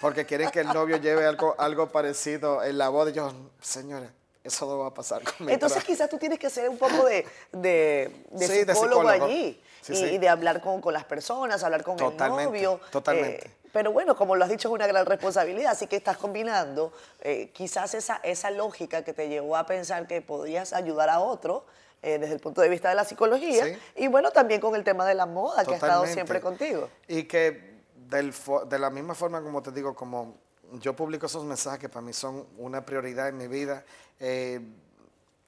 [0.00, 3.10] porque quieren que el novio lleve algo, algo parecido en la boda.
[3.10, 4.10] Y yo, señora,
[4.42, 5.52] eso no va a pasar conmigo.
[5.52, 9.24] Entonces quizás tú tienes que hacer un poco de, de, de, sí, psicólogo, de psicólogo,
[9.26, 9.62] allí.
[9.82, 10.04] Sí, y, sí.
[10.04, 12.80] y, de hablar con, con, las personas, hablar con totalmente, el novio.
[12.90, 13.46] Totalmente.
[13.46, 16.92] Eh, pero bueno, como lo has dicho, es una gran responsabilidad, así que estás combinando
[17.20, 21.64] eh, quizás esa, esa lógica que te llevó a pensar que podías ayudar a otro
[22.02, 23.78] eh, desde el punto de vista de la psicología sí.
[23.96, 25.78] y bueno, también con el tema de la moda Totalmente.
[25.78, 26.88] que ha estado siempre contigo.
[27.06, 27.69] Y que
[28.10, 30.36] de la misma forma, como te digo, como
[30.80, 33.84] yo publico esos mensajes que para mí son una prioridad en mi vida,
[34.18, 34.60] eh,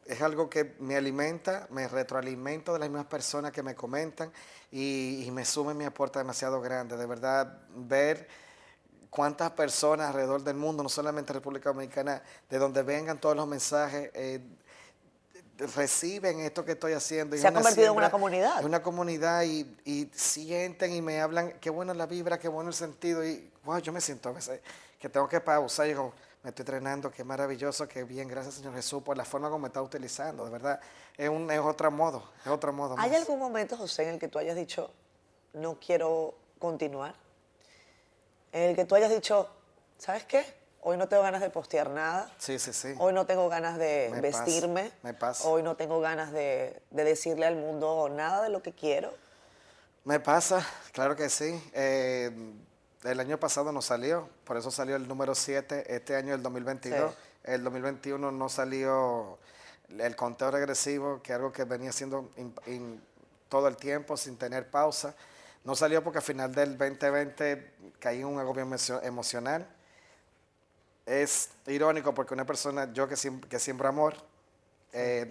[0.04, 4.32] es algo que me alimenta, me retroalimento de las mismas personas que me comentan
[4.70, 6.96] y, y me suma mi aporte demasiado grande.
[6.96, 8.26] De verdad, ver
[9.12, 14.10] cuántas personas alrededor del mundo, no solamente República Dominicana, de donde vengan todos los mensajes,
[14.14, 14.40] eh,
[15.58, 17.36] reciben esto que estoy haciendo.
[17.36, 18.60] Se ha convertido siembra, en una comunidad.
[18.60, 22.70] En una comunidad y, y, sienten y me hablan, qué buena la vibra, qué bueno
[22.70, 23.24] el sentido.
[23.24, 24.60] Y wow, yo me siento a veces
[24.98, 26.12] que tengo que pausar y digo,
[26.42, 29.68] me estoy entrenando, qué maravilloso, qué bien, gracias Señor Jesús por la forma como me
[29.68, 30.44] está utilizando.
[30.44, 30.80] De verdad,
[31.16, 32.96] es, un, es otro modo, es otro modo.
[32.98, 33.20] ¿Hay más.
[33.20, 34.92] algún momento, José, en el que tú hayas dicho,
[35.52, 37.14] no quiero continuar?
[38.52, 39.48] En el que tú hayas dicho,
[39.98, 40.61] ¿sabes qué?
[40.84, 42.28] Hoy no tengo ganas de postear nada.
[42.38, 42.92] Sí, sí, sí.
[42.98, 44.82] Hoy no tengo ganas de me vestirme.
[44.82, 45.48] Pasa, me pasa.
[45.48, 49.14] Hoy no tengo ganas de, de, decirle al mundo nada de lo que quiero.
[50.04, 51.62] Me pasa, claro que sí.
[51.72, 52.32] Eh,
[53.04, 57.12] el año pasado no salió, por eso salió el número 7, este año el 2022.
[57.12, 57.16] Sí.
[57.44, 59.38] El 2021 no salió
[59.88, 61.92] el conteo regresivo, que es algo que venía
[62.36, 63.02] in, in,
[63.48, 65.14] todo el tiempo sin tener pausa.
[65.62, 68.66] No salió porque al final del 2020 caí en un agobio
[69.04, 69.68] emocional
[71.06, 73.16] es irónico porque una persona, yo que,
[73.48, 74.14] que siembro amor,
[74.92, 75.30] eh,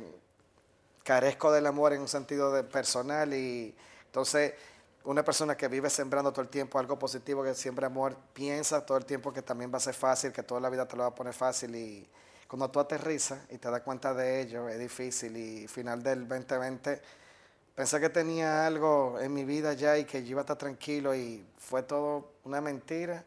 [1.04, 4.54] carezco del amor en un sentido de personal y entonces
[5.04, 8.98] una persona que vive sembrando todo el tiempo algo positivo, que siembra amor, piensa todo
[8.98, 11.10] el tiempo que también va a ser fácil, que toda la vida te lo va
[11.10, 12.08] a poner fácil y
[12.48, 17.02] cuando tú aterrizas y te das cuenta de ello es difícil y final del 2020
[17.76, 21.16] pensé que tenía algo en mi vida ya y que yo iba a estar tranquilo
[21.16, 23.24] y fue todo una mentira.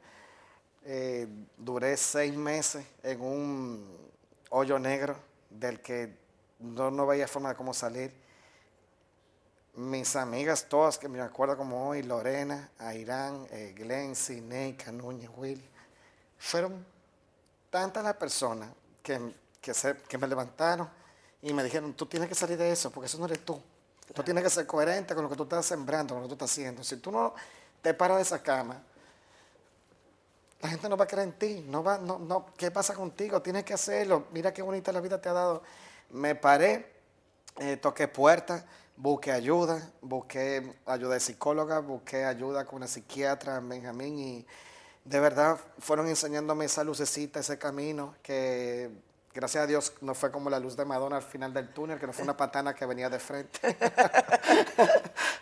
[0.86, 4.10] Eh, duré seis meses en un
[4.50, 5.16] hoyo negro
[5.48, 6.14] del que
[6.58, 8.12] no, no veía forma de cómo salir.
[9.76, 14.14] Mis amigas, todas que me acuerdo como hoy, Lorena, Airán, eh, Glenn,
[14.92, 15.62] Núñez, Will,
[16.38, 16.84] fueron
[17.70, 18.68] tantas las personas
[19.02, 20.88] que, que, se, que me levantaron
[21.40, 23.60] y me dijeron, tú tienes que salir de eso, porque eso no eres tú.
[24.14, 26.44] Tú tienes que ser coherente con lo que tú estás sembrando, con lo que tú
[26.44, 26.84] estás haciendo.
[26.84, 27.34] Si tú no
[27.80, 28.82] te paras de esa cama,
[30.64, 33.42] la gente no va a creer en ti, no va, no, no, ¿qué pasa contigo?
[33.42, 35.62] Tienes que hacerlo, mira qué bonita la vida te ha dado.
[36.08, 36.90] Me paré,
[37.58, 38.64] eh, toqué puertas,
[38.96, 44.46] busqué ayuda, busqué ayuda de psicóloga, busqué ayuda con una psiquiatra, Benjamín, y
[45.04, 48.90] de verdad fueron enseñándome esa lucecita, ese camino, que
[49.34, 52.06] gracias a Dios no fue como la luz de Madonna al final del túnel, que
[52.06, 53.60] no fue una patana que venía de frente.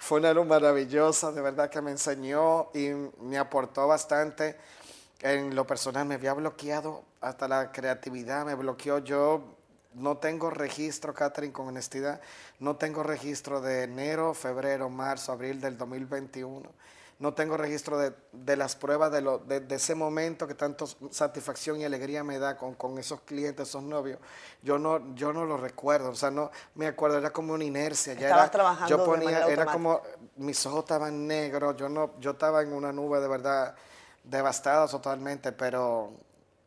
[0.01, 2.89] fue una luz maravillosa, de verdad que me enseñó y
[3.21, 4.57] me aportó bastante
[5.23, 8.99] en lo personal me había bloqueado hasta la creatividad, me bloqueó.
[8.99, 9.57] Yo
[9.95, 12.21] no tengo registro, Catherine, con honestidad,
[12.59, 16.63] no tengo registro de enero, febrero, marzo, abril del 2021.
[17.19, 20.89] no tengo registro de, de las pruebas de, lo, de, de ese momento que tanto
[21.13, 24.19] satisfacción y alegría me da con, con esos clientes, esos novios.
[24.61, 28.15] Yo no, yo no lo recuerdo, o sea, no me acuerdo, era como una inercia.
[28.15, 30.01] Ya Estabas era, trabajando yo ponía, era como,
[30.37, 33.77] mis ojos estaban negros, yo no, yo estaba en una nube de verdad
[34.25, 36.13] devastada totalmente, pero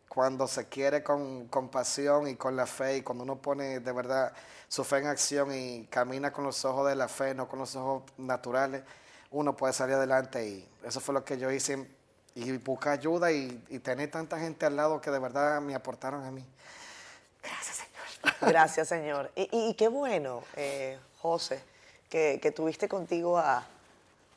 [0.10, 3.92] cuando se quiere con, con pasión y con la fe y cuando uno pone de
[3.92, 4.34] verdad
[4.68, 7.76] su fe en acción y camina con los ojos de la fe, no con los
[7.76, 8.84] ojos naturales,
[9.32, 11.90] uno puede salir adelante y eso fue lo que yo hice
[12.34, 16.24] y buscar ayuda y, y tener tanta gente al lado que de verdad me aportaron
[16.24, 16.46] a mí.
[17.42, 18.52] Gracias, Señor.
[18.54, 19.32] Gracias, Señor.
[19.36, 21.62] Y qué bueno, eh, José,
[22.10, 23.66] que, que tuviste contigo a,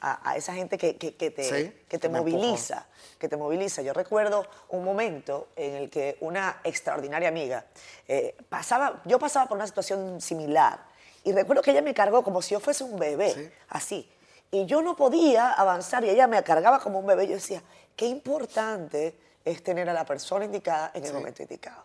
[0.00, 2.24] a- a esa gente que, que- que te, Sí, que te empujó.
[2.24, 2.86] moviliza,
[3.18, 3.82] que te moviliza.
[3.82, 7.64] Yo recuerdo un momento en el que una extraordinaria amiga
[8.06, 10.78] eh, pasaba, yo pasaba por una situación similar
[11.24, 13.50] y recuerdo que ella me cargó como si yo fuese un bebé, Sí.
[13.70, 14.12] así.
[14.50, 17.26] Y yo no podía avanzar y ella me cargaba como un bebé.
[17.26, 17.62] Yo decía,
[17.96, 21.14] qué importante es tener a la persona indicada en el Sí.
[21.14, 21.84] momento indicado.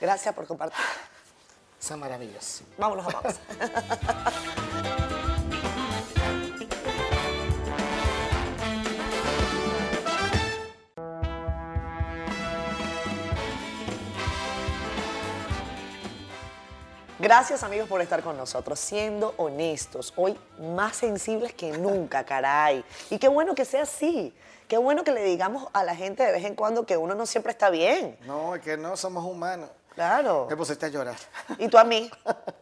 [0.00, 0.76] Gracias por compartir.
[1.78, 2.64] Son maravillosos.
[2.76, 3.40] Vámonos a pausa.
[17.18, 20.38] Gracias amigos por estar con nosotros, siendo honestos, hoy
[20.74, 22.84] más sensibles que nunca, caray.
[23.08, 24.36] Y qué bueno que sea así,
[24.68, 27.24] qué bueno que le digamos a la gente de vez en cuando que uno no
[27.24, 28.18] siempre está bien.
[28.26, 29.70] No, es que no somos humanos.
[29.94, 30.46] Claro.
[30.50, 31.16] Me pusiste a llorar.
[31.56, 32.10] Y tú a mí.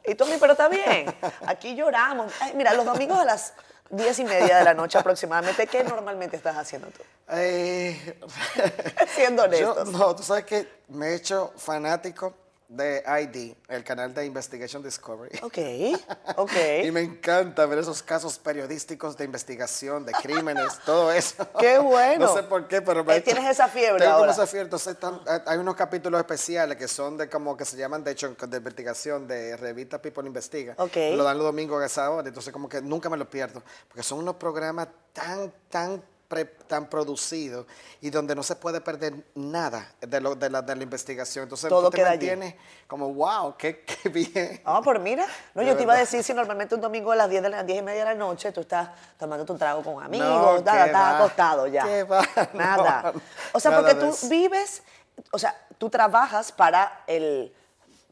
[0.04, 1.12] Y tú a mí, pero está bien.
[1.46, 2.32] Aquí lloramos.
[2.40, 3.54] Ay, mira, los domingos a las
[3.90, 7.02] diez y media de la noche aproximadamente, ¿qué normalmente estás haciendo tú?
[7.30, 8.20] Eh,
[9.16, 9.88] Siendo honestos.
[9.88, 12.34] no, tú sabes que me he hecho fanático
[12.68, 15.38] de ID, el canal de Investigation Discovery.
[15.42, 15.58] Ok,
[16.36, 16.52] ok.
[16.84, 21.46] Y me encanta ver esos casos periodísticos de investigación, de crímenes, todo eso.
[21.58, 22.26] ¡Qué bueno!
[22.26, 24.32] No sé por qué, pero me Eh, tienes esa fiebre Tengo como ahora.
[24.32, 24.64] esa fiebre.
[24.64, 28.34] Entonces, eh, hay unos capítulos especiales que son de como que se llaman, de hecho,
[28.34, 30.74] de investigación de revista People Investiga.
[30.78, 30.96] Ok.
[31.14, 32.26] Lo dan los domingos a esa hora.
[32.28, 33.62] Entonces, como que nunca me lo pierdo.
[33.88, 36.02] Porque son unos programas tan, tan
[36.34, 37.66] pre- tan producidos
[38.00, 41.44] y donde no se puede perder nada de, lo, de, la, de la investigación.
[41.44, 42.26] Entonces, Todo tú te queda allí.
[42.26, 42.54] mantienes
[42.86, 44.60] como, wow, qué, qué bien.
[44.64, 47.16] Ah, pues mira, no, De yo te iba a decir si normalmente un domingo a
[47.16, 49.82] las 10 de las 10 y media de la noche tú estás tomando tu trago
[49.82, 51.84] con amigos, No, nada, estás va, acostado ya.
[51.84, 52.22] qué va,
[52.54, 53.12] Nada.
[53.14, 53.20] no,
[53.52, 54.82] o sea, porque tú vives,
[55.30, 57.54] o sea, tú trabajas para el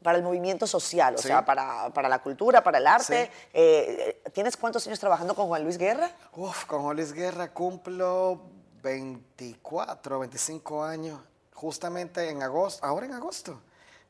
[0.02, 1.28] para el movimiento social, o Sí.
[1.28, 3.26] sea, para, para la cultura, para el arte.
[3.26, 3.48] Sí.
[3.54, 6.10] Eh, ¿Tienes cuántos años trabajando con Juan Luis Guerra?
[6.36, 8.42] Uf, con Jolis Guerra cumplo
[8.82, 11.20] 24, 25 años,
[11.54, 13.60] justamente en agosto, ahora en agosto,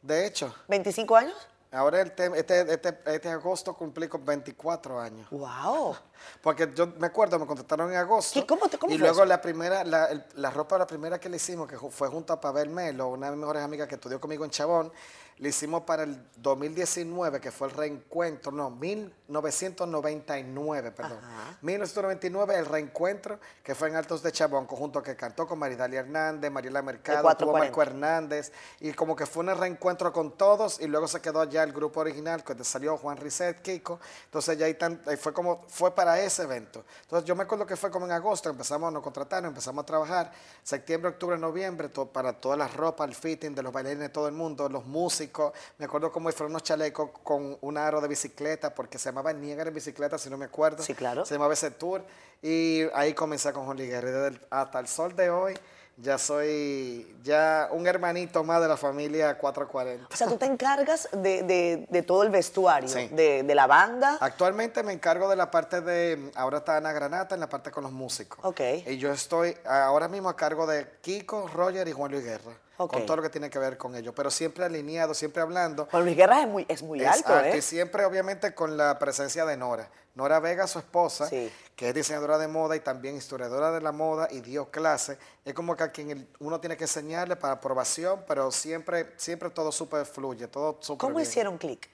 [0.01, 0.55] de hecho.
[0.69, 1.37] ¿25 años?
[1.75, 5.27] Ahora este, este, este agosto cumplí con 24 años.
[5.31, 5.97] ¡Wow!
[6.43, 8.39] Porque yo me acuerdo, me contrataron en agosto.
[8.39, 8.47] ¿Qué?
[8.47, 9.25] ¿Cómo te- cómo y fue luego eso?
[9.25, 12.39] la primera, la, el- la ropa, la primera que le hicimos, que fue junto a
[12.43, 14.93] Pavel Melo, una de mis mejores amigas que estudió conmigo en Chabón,
[15.39, 21.19] le hicimos para el 2019, que fue el reencuentro, no, 1999, perdón.
[21.23, 21.59] Ajá.
[21.63, 26.51] 1999, el reencuentro, que fue en Altos de Chabón, conjunto que cantó con Maridalia Hernández,
[26.51, 27.65] Mariela Mercado, tuvo 440.
[27.65, 31.63] Marco Hernández, y como que fue un reencuentro con todos, y luego se quedó ya
[31.63, 35.63] el grupo original, que salió Juan Riset, Kiko, entonces ya ahí tan- ahí fue como,
[35.69, 36.85] fue para ese evento.
[37.03, 40.33] Entonces yo me acuerdo que fue como en agosto, empezamos, nos contrataron, empezamos a trabajar,
[40.63, 44.27] septiembre, octubre, noviembre, to- para todas las ropas, el fitting de los bailarines de todo
[44.29, 45.32] el mundo, los músicos,
[45.79, 49.69] me acuerdo cómo fueron unos chalecos con un aro de bicicleta, porque se llamaba Niagara
[49.69, 50.83] en bicicleta, si no me acuerdo.
[50.83, 51.25] Sí, claro.
[51.25, 52.03] Se llamaba ese tour,
[52.43, 55.55] y ahí comencé con Juan el- hasta el sol de hoy,
[55.99, 60.09] ya soy ya un hermanito más de la familia 440.
[60.13, 63.09] O sea, tú te encargas de, de- de todo el vestuario, Sí.
[63.13, 64.17] de, de la banda.
[64.21, 67.83] Actualmente me encargo de la parte de, ahora está Ana Granata en la parte con
[67.85, 68.39] los músicos.
[68.43, 68.61] Ok.
[68.87, 72.53] Y yo estoy ahora mismo a cargo de Kiko, Roger y Juan Luis Guerra.
[72.89, 74.13] Con todo lo que tiene que ver con ellos.
[74.17, 75.89] Pero siempre alineado, siempre hablando.
[75.91, 77.57] Juan Luis Guerra es muy, es muy Es alto, ¿eh?
[77.59, 79.89] Y siempre, obviamente, con la presencia de Nora.
[80.15, 81.51] Nora Vega, su esposa, Sí.
[81.75, 85.17] que es diseñadora de moda y también historiadora de la moda y dio clase.
[85.45, 89.73] Es como que a quien uno tiene que enseñarle para aprobación, pero siempre, siempre todo
[89.73, 91.27] súper fluye, todo súper ¿Cómo bien.
[91.29, 91.89] hicieron clic?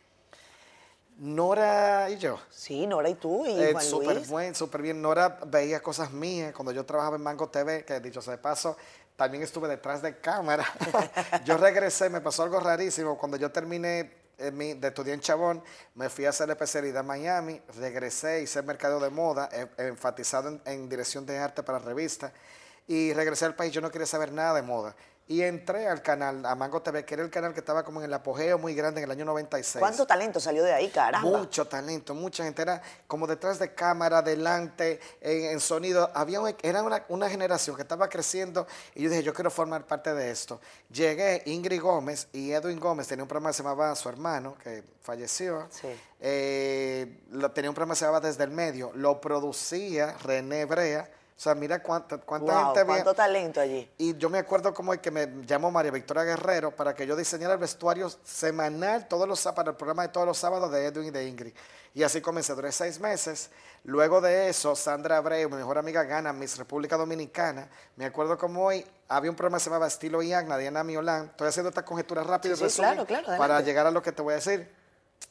[1.20, 2.38] Nora y yo.
[2.48, 4.29] Sí, Nora y tú y Eh, Juan súper Luis.
[4.29, 5.03] buen, súper bien.
[5.03, 8.77] Nora veía cosas mías cuando yo trabajaba en Mango TV, que dicho sea de paso,
[9.18, 10.64] también estuve detrás de cámara.
[11.44, 13.18] yo regresé, me pasó algo rarísimo.
[13.18, 15.64] Cuando yo terminé eh, de estudiar en Chabón,
[15.96, 20.50] me fui a hacer la especialidad en Miami, regresé, hice mercado de moda, eh, enfatizado
[20.50, 22.31] en, en dirección de arte para revistas,
[22.87, 23.72] y regresé al país.
[23.72, 24.94] Yo no quería saber nada de moda.
[25.30, 28.06] Y entré al canal, a Mango TV, que era el canal que estaba como en
[28.06, 29.78] el apogeo muy grande en el año 96.
[29.78, 31.28] ¿Cuánto talento salió de ahí, caramba?
[31.28, 32.62] Mucho talento, mucha gente.
[32.62, 36.10] Era como detrás de cámara, delante, en, sonido.
[36.14, 40.14] Había era una, una, generación que estaba creciendo y yo dije, yo quiero formar parte
[40.14, 40.62] de esto.
[40.90, 44.82] Llegué, Ingrid Gómez y Edwin Gómez tenía un programa que se llamaba Su Hermano, que
[45.02, 45.68] falleció.
[45.70, 45.88] Sí.
[46.20, 48.92] Eh, lo, tenía un programa que se llamaba Desde el Medio.
[48.94, 52.94] Lo producía René Brea o sea, mira cuánta, cuánta gente había.
[52.94, 53.88] Cuánto talento allí.
[53.96, 57.14] Y yo me acuerdo como el que me llamó María Victoria Guerrero para que yo
[57.14, 61.07] diseñara el vestuario semanal todos los para el programa de todos los sábados de Edwin
[61.07, 61.55] y de Ingrid.
[61.94, 63.51] Y así comencé, duré seis meses.
[63.85, 67.68] Luego de eso, Sandra Abreu, mi mejor amiga, gana Miss República Dominicana.
[67.94, 71.27] Me acuerdo como hoy había un programa que se llamaba Estilo Iagna, Diana Miolán.
[71.27, 74.33] Estoy haciendo esta conjetura rápida sí, claro, claro, para llegar a lo que te voy
[74.33, 74.68] a decir.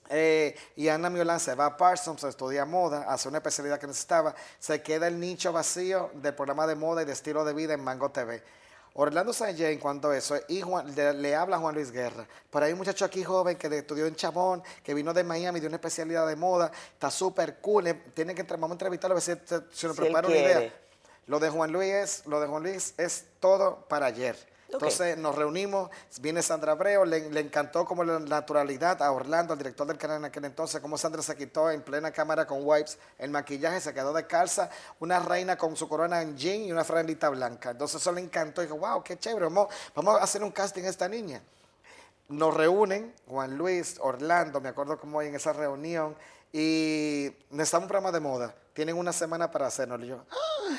[0.09, 4.33] Eh, y Ana Miolán se va a Parsons, estudia moda, hace una especialidad que necesitaba,
[4.57, 7.83] se queda el nicho vacío del programa de moda y de estilo de vida en
[7.83, 8.41] Mango TV.
[8.99, 10.63] Orlando Saint en cuanto a eso, y
[10.95, 12.25] le, habla a Juan Luis Guerra.
[12.49, 15.67] Por ahí un muchacho aquí joven que estudió en Chabón, que vino de Miami, de
[15.67, 19.23] una especialidad de moda, está súper cool, eh, tiene que vamos a entrevistarlo a ver
[19.23, 19.33] si,
[19.71, 20.73] se nos prepara una idea.
[21.27, 24.35] Lo de Juan Luis, lo de Juan Luis es todo para ayer.
[24.69, 29.87] Entonces nos reunimos, viene Sandra Abreu, le, encantó como la naturalidad a Orlando, al director
[29.87, 33.31] del canal en aquel entonces, como Sandra se quitó en plena cámara con wipes el
[33.31, 37.29] maquillaje, se quedó de calza, una reina con su corona en jean y una franelita
[37.29, 37.71] blanca.
[37.71, 40.89] Entonces eso le encantó y dijo, wow, qué chévere, vamos, a hacer un casting a
[40.89, 41.41] esta niña.
[42.27, 46.13] Nos reúnen, Juan Luis, Orlando, me acuerdo hoy en esa reunión,
[46.51, 48.55] y necesitamos un programa de moda.
[48.73, 50.03] Tienen una semana para hacerlo.
[50.03, 50.77] Y yo, ¡Ah!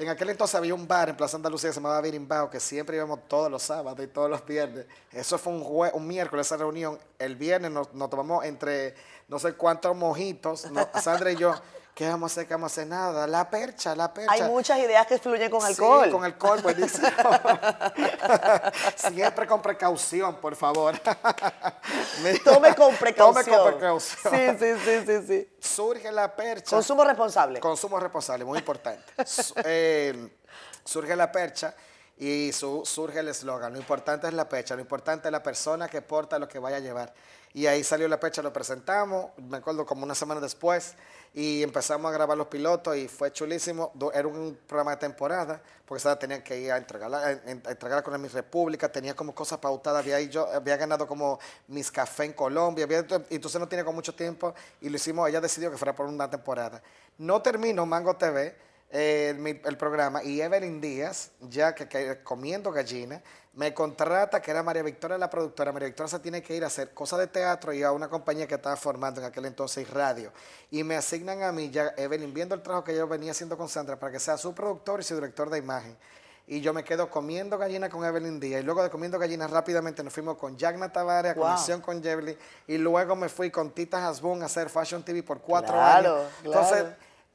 [0.00, 2.96] En aquel entonces había un bar en Plaza Andalucía que se llamaba Birimbao, que siempre
[2.96, 4.86] íbamos todos los sábados y todos los viernes.
[5.12, 6.98] Eso fue un, un miércoles esa reunión.
[7.18, 8.94] El viernes nos, tomamos entre
[9.28, 10.66] no sé cuántos mojitos,
[11.02, 11.54] Sandra y yo.
[12.00, 12.46] ¿Qué vamos a hacer?
[12.46, 12.86] ¿Qué vamos a hacer?
[12.86, 13.26] Nada.
[13.26, 14.32] La percha, la percha.
[14.32, 16.04] Hay muchas ideas que fluyen con alcohol.
[16.06, 17.06] Sí, con alcohol, buenísimo.
[18.96, 20.98] Siempre con precaución, por favor.
[22.42, 23.44] Tome con precaución.
[23.44, 24.32] Tome con precaución.
[24.32, 25.48] Sí, sí, sí, sí, sí.
[25.60, 26.74] Surge la percha.
[26.74, 27.60] Consumo responsable.
[27.60, 29.04] Consumo responsable, muy importante.
[29.62, 30.38] Eh,
[30.82, 31.74] surge la percha
[32.16, 33.74] y surge el eslogan.
[33.74, 36.78] Lo importante es la percha, lo importante es la persona que porta lo que vaya
[36.78, 37.12] a llevar.
[37.52, 40.94] Y ahí salió la percha, lo presentamos, me acuerdo como una semana después
[41.34, 43.92] y empezamos a grabar los pilotos y fue chulísimo.
[44.14, 46.20] Era un programa de temporada, porque ¿sabes?
[46.20, 50.02] tenía que ir a entregarla, a entregarla con la Miss República, tenía como cosas pautadas,
[50.02, 54.14] había, yo, había ganado como Miss Café en Colombia, y entonces no tenía con mucho
[54.14, 56.80] tiempo y lo hicimos, ella decidió que fuera por una temporada.
[57.18, 58.54] No terminó Mango TV,
[58.92, 63.22] eh, el, programa, y Evelyn Díaz, ya que comiendo gallina,
[63.52, 65.72] me contrata, que era María Victoria la productora.
[65.72, 68.46] María Victoria se tiene que ir a hacer cosas de teatro y a una compañía
[68.46, 70.32] que estaba formando en aquel entonces radio.
[70.70, 73.68] Y me asignan a mí, ya Evelyn, viendo el trabajo que yo venía haciendo con
[73.68, 75.96] Sandra, para que sea su productor y su director de imagen.
[76.46, 78.62] Y yo me quedo comiendo gallina con Evelyn Díaz.
[78.62, 82.36] Y luego de comiendo gallina rápidamente nos fuimos con Jagna Tavares a conexión con Evelyn.
[82.66, 86.26] Y luego me fui con Tita Hasbun a hacer Fashion TV por cuatro años.
[86.42, 86.86] Entonces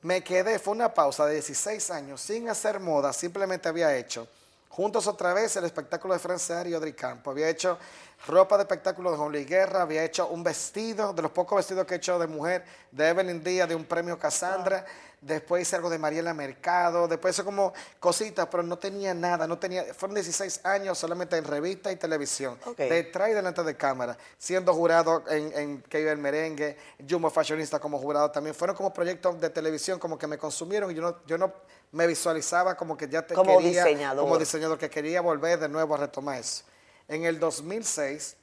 [0.06, 4.28] me quedé, fue una pausa de 16 años sin hacer moda, simplemente había hecho
[4.76, 7.32] Juntos otra vez el espectáculo de Francia y Audrey Campo.
[7.32, 7.80] Había hecho
[8.28, 11.86] ropa de espectáculo de Juan Luis Guerra, había hecho un vestido, de los pocos vestidos
[11.86, 14.86] que he hecho de mujer, de Evelyn Díaz, de un premio Cassandra.
[15.21, 19.58] Después hice algo de Mariela Mercado, después hice como cositas, pero no tenía nada, no
[19.58, 24.71] tenía, fueron 16 años solamente en revista y televisión, detrás y delante de cámara, siendo
[24.73, 26.78] jurado en, en Que el Merengue,
[27.10, 30.93] Jumbo Fashionista como jurado también, fueron como proyectos de televisión como que me consumieron y
[30.93, 31.51] yo no, yo no
[31.91, 34.25] me visualizaba como que ya te como diseñador.
[34.25, 36.65] como diseñador, que quería volver de nuevo a retomar eso.
[37.08, 38.36] En el 2006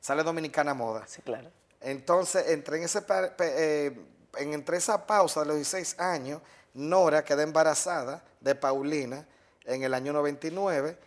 [0.00, 1.06] sale Dominicana Moda.
[1.06, 1.50] Sí, claro.
[1.80, 3.04] Entonces, entre en, ese,
[3.40, 3.98] eh,
[4.38, 6.40] en, entre esa pausa de los 16 años,
[6.74, 9.26] Nora queda embarazada de Paulina
[9.64, 10.98] en el año 99.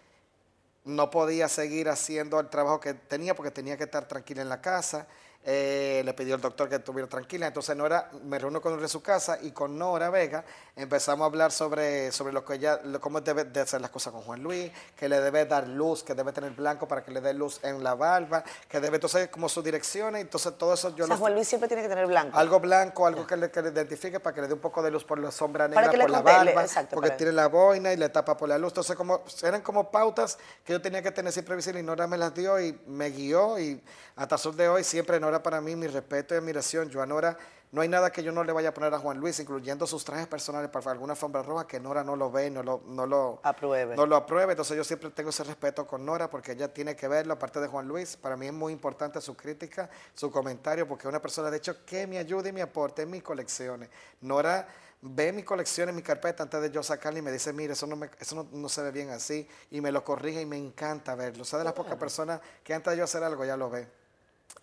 [0.85, 4.61] No podía seguir haciendo el trabajo que tenía porque tenía que estar tranquila en la
[4.61, 5.07] casa.
[5.51, 7.47] Eh, le pidió al doctor que estuviera tranquila.
[7.47, 11.25] Entonces Nora, me reúno con él en su casa y con Nora Vega empezamos a
[11.25, 14.71] hablar sobre, sobre lo que ella, cómo debe de hacer las cosas con Juan Luis,
[14.95, 17.83] que le debe dar luz, que debe tener blanco para que le dé luz en
[17.83, 21.33] la barba, que debe, entonces como sus direcciones, entonces todo eso yo o sea, Juan
[21.33, 22.37] Luis siempre tiene que tener blanco.
[22.37, 25.17] Algo blanco, algo que le, identifique para que le dé un poco de luz por
[25.17, 28.59] la sombra negra, por la barba, porque tiene la boina y le tapa por la
[28.59, 28.69] luz.
[28.69, 32.17] Entonces como, eran como pautas que yo tenía que tener siempre visible y Nora me
[32.17, 33.81] las dio y me guió y
[34.15, 36.89] hasta el de hoy siempre Nora para mí mi respeto y admiración.
[36.89, 37.37] Yo a Nora,
[37.71, 40.03] no hay nada que yo no le vaya a poner a Juan Luis, incluyendo sus
[40.03, 43.05] trajes personales para alguna alfombra roja que Nora no lo ve y no lo, no
[43.05, 43.95] lo apruebe.
[43.95, 44.53] No lo apruebe.
[44.53, 47.67] Entonces yo siempre tengo ese respeto con Nora porque ella tiene que verlo, aparte de
[47.67, 48.17] Juan Luis.
[48.17, 51.85] Para mí es muy importante su crítica, su comentario, porque es una persona, de hecho,
[51.85, 53.89] que me ayude y me aporte en mis colecciones.
[54.21, 54.67] Nora
[55.01, 57.87] ve mi colección en mi carpeta antes de yo sacarla y me dice, mire, eso
[57.87, 61.15] no, me, eso no, se ve bien así, y me lo corrige y me encanta
[61.15, 61.43] verlo.
[61.43, 63.87] O sea, de las pocas personas que antes de yo hacer algo ya lo ve.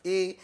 [0.03, 0.39] Y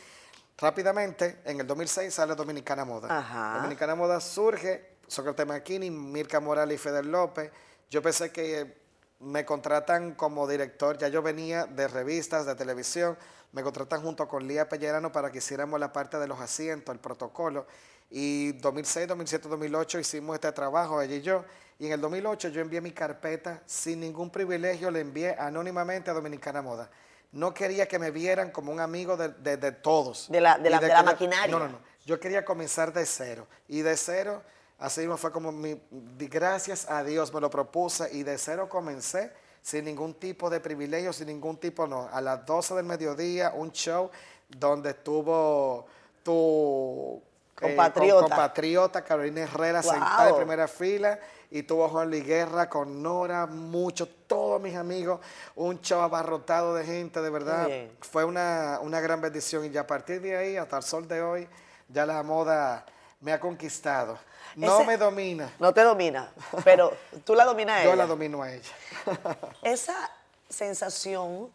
[0.59, 3.09] rápidamente, en el 2006 sale Dominicana Moda.
[3.57, 7.51] Dominicana Moda surge, Sócrates McKinney, Mirka Morales y Feder López.
[7.91, 8.83] Yo pensé que
[9.21, 13.17] me contratan como director, ya yo venía de revistas, de televisión,
[13.53, 17.01] me contratan junto con Lía Pellerano para que hiciéramos la parte de los asientos, el
[17.01, 17.67] protocolo.
[18.11, 21.45] Y 2006, 2007, 2008 hicimos este trabajo, ella y yo.
[21.79, 26.15] Y en el 2008 yo envié mi carpeta sin ningún privilegio, le envié anónimamente a
[26.15, 26.91] Dominicana Moda.
[27.33, 30.30] No quería que me vieran como un amigo de, todos.
[30.30, 31.51] De la, de la, maquinaria.
[31.51, 31.78] No, no, no.
[32.05, 33.47] Yo quería comenzar de cero.
[33.68, 34.43] Y de cero
[34.83, 35.80] Así mismo fue como mi,
[36.18, 39.30] gracias a Dios me lo propuse y de cero comencé
[39.62, 42.09] sin ningún tipo de privilegio, sin ningún tipo, no.
[42.12, 44.11] A las 12 del mediodía, un show
[44.49, 45.87] donde estuvo
[46.24, 47.22] tu
[47.61, 51.19] eh, compatriota, compatriota Carolina Herrera sentada en primera fila
[51.51, 55.21] y tuvo Juan Luis Guerra con Nora, muchos, todos mis amigos,
[55.55, 57.69] un show abarrotado de gente, de verdad.
[58.01, 61.47] Fue una, una gran bendición y a partir de ahí, hasta el sol de hoy,
[61.89, 62.87] ya la moda
[63.21, 64.19] me ha conquistado.
[64.57, 65.53] No me domina.
[65.59, 66.33] No te domina,
[66.65, 67.91] pero tú la dominas a ella.
[67.91, 68.73] Yo la domino a ella.
[69.63, 70.11] Esa
[70.49, 71.51] sensación,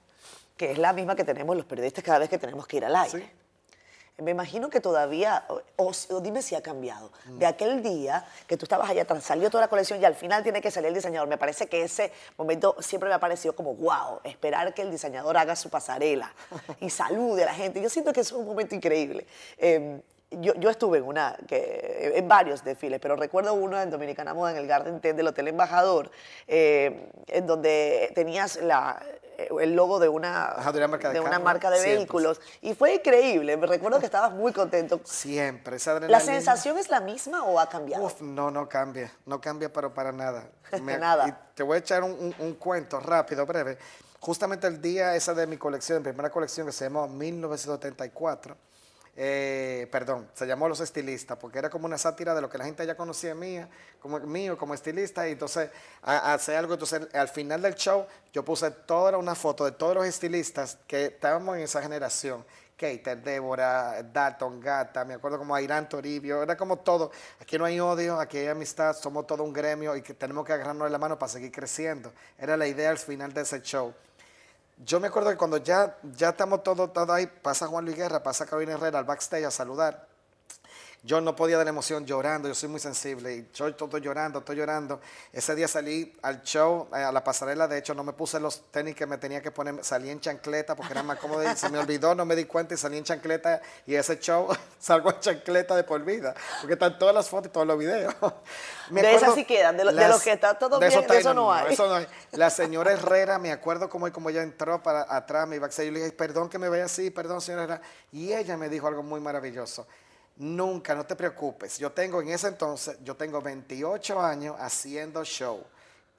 [0.55, 2.95] que es la misma que tenemos los periodistas cada vez que tenemos que ir al
[2.95, 3.31] aire.
[4.19, 5.45] Me imagino que todavía,
[5.75, 5.91] o,
[6.21, 9.67] dime si ha cambiado, de aquel día que tú estabas allá atrás, salió toda la
[9.67, 11.27] colección y al final tiene que salir el diseñador.
[11.27, 15.37] Me parece que ese momento siempre me ha parecido como, wow, esperar que el diseñador
[15.37, 16.33] haga su pasarela
[16.79, 17.79] y salude a la gente.
[17.79, 19.27] Yo siento que es un momento increíble.
[19.57, 20.01] Em,
[20.31, 24.51] yo, yo, estuve en una, que, en varios desfiles, pero recuerdo uno en Dominicana Moda,
[24.51, 26.11] en el Garden Tent del Hotel Embajador,
[26.47, 29.01] eh, en donde tenías la,
[29.37, 32.41] eh, el logo de una, de marca de, una marca de vehículos.
[32.61, 33.55] Y fue increíble.
[33.55, 34.99] Me recuerdo que estabas muy contento.
[35.05, 35.77] Siempre.
[36.07, 38.03] ¿La sensación es la misma o ha cambiado?
[38.03, 39.11] Uf, no, no cambia.
[39.25, 40.49] No cambia, pero para nada.
[40.81, 41.49] nada.
[41.55, 43.77] te voy a echar un, un, cuento rápido, breve.
[44.19, 48.57] Justamente el día ese de mi colección, primera colección que se llamó 1974
[49.19, 52.65] eh, perdón, se llamó Los Estilistas, porque era como una sátira de lo que la
[52.65, 53.67] gente ya conocía mía,
[53.99, 55.71] como mío, como estilista, y entonces
[56.03, 60.05] hace algo, entonces al final del show yo puse toda una foto de todos los
[60.05, 62.45] estilistas que estábamos en esa generación,
[62.77, 67.09] Keiter, Débora, Dalton, Gata, me acuerdo como Irán Toribio, era como todo,
[67.41, 70.53] aquí no hay odio, aquí hay amistad, somos todo un gremio y que tenemos que
[70.53, 73.95] agarrarnos de la mano para seguir creciendo, era la idea al final de ese show.
[74.77, 78.21] Yo me acuerdo que cuando ya, ya estamos todos todo ahí, pasa Juan Luis Guerra,
[78.21, 80.07] pasa Carolina Herrera al backstage a saludar
[81.03, 84.39] yo no podía de la emoción llorando, yo soy muy sensible y yo estoy llorando,
[84.39, 84.99] estoy llorando.
[85.31, 88.71] Ese día salí al show, eh, a la pasarela, de hecho no me puse los
[88.71, 91.69] tenis que me tenía que poner, salí en chancleta porque era más cómodo y se
[91.69, 94.47] me olvidó, no me di cuenta y salí en chancleta y ese show
[94.79, 98.13] salgo en chancleta de por vida, porque están todas las fotos y todos los videos.
[98.89, 101.73] de esas sí quedan, de lo, que está todo bien, de eso, no, hay.
[101.73, 102.07] eso no hay.
[102.31, 105.91] La señora Herrera, me acuerdo cómo, como ella entró para atrás, me iba a yo
[105.91, 107.81] le dije, perdón que me vea así, perdón señora Herrera,
[108.11, 109.85] y ella me dijo algo muy maravilloso
[110.37, 111.79] Nunca, no te preocupes.
[111.79, 115.63] Yo tengo en ese entonces, yo tengo 28 años haciendo show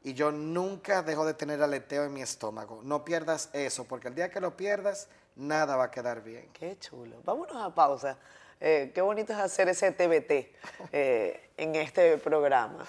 [0.03, 2.81] y yo nunca dejo de tener aleteo en mi estómago.
[2.83, 6.49] No pierdas eso, porque el día que lo pierdas, nada va a quedar bien.
[6.53, 7.17] Qué chulo.
[7.25, 8.17] Vámonos a pausa.
[8.61, 10.53] Eh, qué bonito es hacer ese TBT
[10.93, 12.85] eh, en este programa.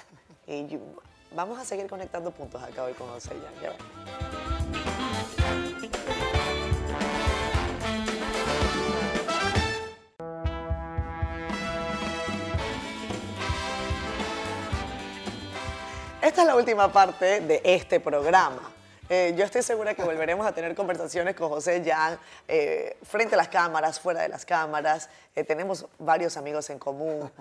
[0.47, 0.79] Y
[1.35, 4.48] vamos a seguir conectando puntos acá hoy con José Ya
[16.21, 18.59] Esta es la última parte de este programa.
[19.09, 23.37] Eh, yo estoy segura que volveremos a tener conversaciones con José Jan eh, frente a
[23.37, 25.09] las cámaras, fuera de las cámaras.
[25.35, 27.31] Eh, tenemos varios amigos en común.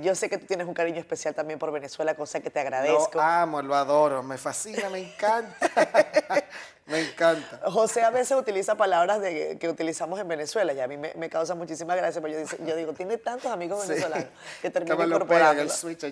[0.00, 3.10] yo sé que tú tienes un cariño especial también por Venezuela, cosa que te agradezco.
[3.12, 5.54] Lo amo, lo adoro, me fascina, me encanta.
[6.86, 7.60] Me encanta.
[7.70, 11.54] José a veces utiliza palabras de, que utilizamos en Venezuela y a mí me, causa
[11.54, 14.28] muchísima gracia, pero yo, digo, tiene tantos amigos venezolanos
[14.60, 15.62] que termino incorporando.
[15.62, 16.04] el switch.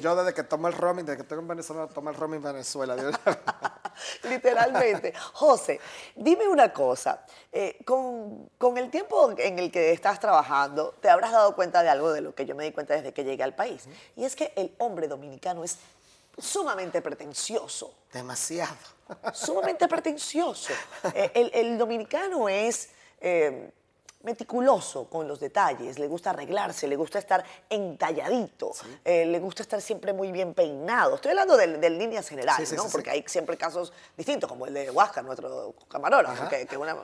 [0.00, 2.94] yo desde que tomo el roaming, desde que estoy en Venezuela, tomo el roaming Venezuela.
[4.24, 5.12] Literalmente.
[5.32, 5.80] José,
[6.14, 7.24] dime una cosa.
[7.52, 11.90] Eh, con, con el tiempo en el que estás trabajando, te habrás dado cuenta de
[11.90, 13.84] algo de lo que yo me di cuenta desde que llegué al país.
[14.16, 15.78] Y es que el hombre dominicano es
[16.38, 17.94] sumamente pretencioso.
[18.12, 18.76] Demasiado.
[19.32, 20.72] Sumamente pretencioso.
[21.14, 22.90] Eh, el, dominicano es,
[23.20, 23.70] eh,
[24.22, 28.72] meticuloso con los detalles, le gusta arreglarse, le gusta estar entalladito,
[29.04, 31.16] eh, le gusta estar siempre muy bien peinado.
[31.16, 32.88] Estoy hablando de, de líneas generales, ¿no?
[32.88, 36.94] Porque hay siempre casos distintos, como el de Huasca, nuestro camarógrafo, que, es una,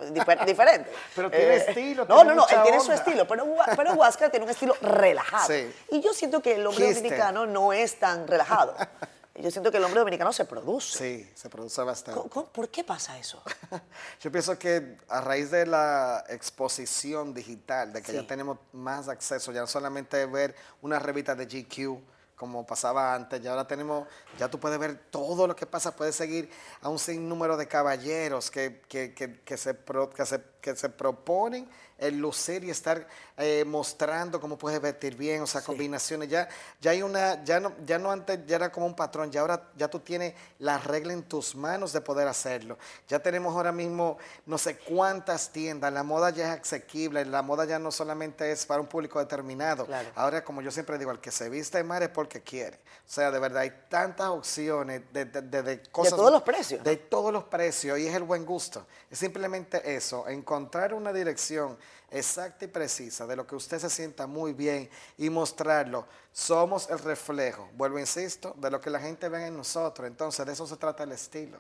[0.44, 0.90] diferente.
[1.14, 2.04] pero tiene eh, estilo.
[2.06, 3.46] No, no, no, él tiene su estilo, pero,
[3.76, 5.54] pero Huasca tiene un estilo relajado.
[5.90, 8.74] Y yo siento que el hombre dominicano no es tan relajado.
[9.40, 10.98] Yo siento que el hombre dominicano se produce.
[10.98, 12.20] Sí, se produce bastante.
[12.28, 13.42] ¿Por qué pasa eso?
[14.20, 19.52] Yo pienso que a raíz de la exposición digital, de que ya tenemos más acceso,
[19.52, 22.00] ya no solamente ver una revista de GQ,
[22.38, 24.06] como pasaba antes, ya ahora tenemos,
[24.38, 26.48] ya tú puedes ver todo lo que pasa, puedes seguir
[26.80, 29.76] a un sinnúmero de caballeros que, que, que, que se,
[30.14, 31.68] que, se, que se proponen
[31.98, 36.28] el lucir y estar eh, mostrando cómo puedes vestir bien, o sea, combinaciones.
[36.28, 36.48] Ya,
[36.80, 39.70] ya hay una, ya no, ya no antes ya era como un patrón, ya ahora
[39.76, 42.78] ya tú tienes la regla en tus manos de poder hacerlo.
[43.08, 47.64] Ya tenemos ahora mismo no sé cuántas tiendas, la moda ya es asequible, la moda
[47.64, 49.86] ya no solamente es para un público determinado.
[50.14, 52.76] Ahora, como yo siempre digo, el que se viste de mar es porque quiere.
[52.76, 56.12] O sea, de verdad, hay tantas opciones de, de cosas.
[56.12, 56.84] De todos los precios.
[56.84, 58.86] De todos los precios, y es el buen gusto.
[59.10, 61.78] Es simplemente eso, encontrar una dirección
[62.10, 66.06] exacta y precisa de lo que usted se sienta muy bien y mostrarlo.
[66.32, 70.06] Somos el reflejo, vuelvo, insisto, de lo que la gente ve en nosotros.
[70.06, 71.58] Entonces, de eso se trata el estilo.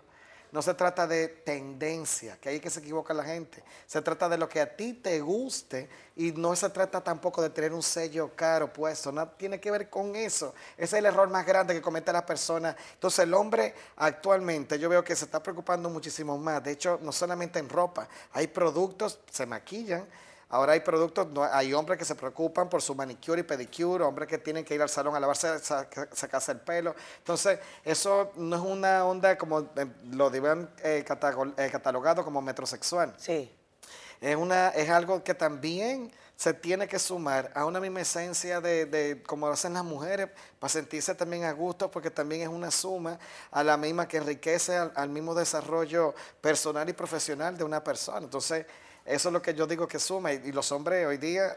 [0.50, 3.62] No se trata de tendencia, que ahí que se equivoca la gente.
[3.86, 7.50] Se trata de lo que a ti te guste y no se trata tampoco de
[7.50, 9.12] tener un sello caro puesto.
[9.12, 10.54] No tiene que ver con eso.
[10.76, 12.74] Ese es el error más grande que comete la persona.
[12.94, 16.62] Entonces el hombre actualmente yo veo que se está preocupando muchísimo más.
[16.62, 20.06] De hecho, no solamente en ropa, hay productos, se maquillan
[20.50, 24.38] Ahora hay productos, hay hombres que se preocupan por su manicure y pedicure, hombres que
[24.38, 26.94] tienen que ir al salón a lavarse, sacarse el pelo.
[27.18, 33.14] Entonces, eso no es una onda como eh, lo deben eh, eh, catalogado como metrosexual.
[33.18, 33.54] Sí.
[34.22, 38.86] Es, una, es algo que también se tiene que sumar a una misma esencia de,
[38.86, 43.18] de como hacen las mujeres, para sentirse también a gusto, porque también es una suma
[43.50, 48.20] a la misma que enriquece al, al mismo desarrollo personal y profesional de una persona.
[48.20, 48.64] Entonces,
[49.08, 50.32] eso es lo que yo digo que suma.
[50.32, 51.56] Y, los hombres hoy día,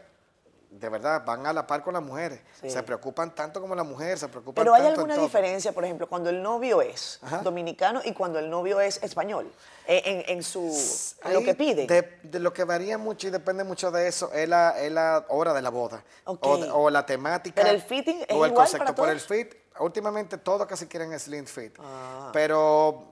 [0.70, 2.40] de verdad, van a la par con las mujeres.
[2.66, 6.30] Se preocupan tanto como la mujer, se preocupan Pero hay alguna diferencia, por ejemplo, cuando
[6.30, 9.52] el novio es dominicano y cuando el novio es español,
[9.86, 10.72] eh, en, su,
[11.30, 11.86] lo que pide.
[11.86, 15.52] De, lo que varía mucho y depende mucho de eso es la, es la hora
[15.52, 16.02] de la boda.
[16.24, 17.60] O, la temática.
[17.60, 18.94] Pero el fitting es o el concepto.
[18.94, 22.30] Por el fit, últimamente todos casi quieren slim fit, ah.
[22.32, 23.10] pero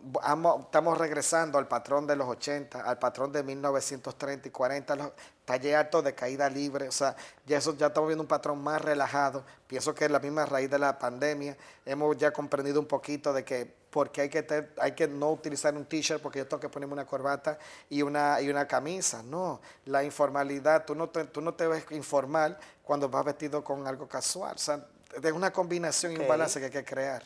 [0.62, 5.12] estamos regresando al patrón de los 80, al patrón de 1930 y 40, los
[5.44, 8.80] talle alto de caída libre, o sea, ya eso ya estamos viendo un patrón más
[8.80, 9.44] relajado.
[9.66, 13.44] Pienso que es la misma raíz de la pandemia hemos ya comprendido un poquito de
[13.44, 16.92] que porque hay que hay que no utilizar un t-shirt porque yo tengo que ponerme
[16.92, 17.58] una corbata
[17.88, 21.84] y una y una camisa, no, la informalidad, tú no te, tú no te ves
[21.90, 24.86] informal cuando vas vestido con algo casual, o sea,
[25.22, 27.22] es una combinación y un balance que hay que crear.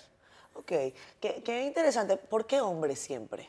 [0.55, 0.73] Ok,
[1.21, 2.17] qué, qué interesante.
[2.17, 3.49] ¿Por qué hombres siempre?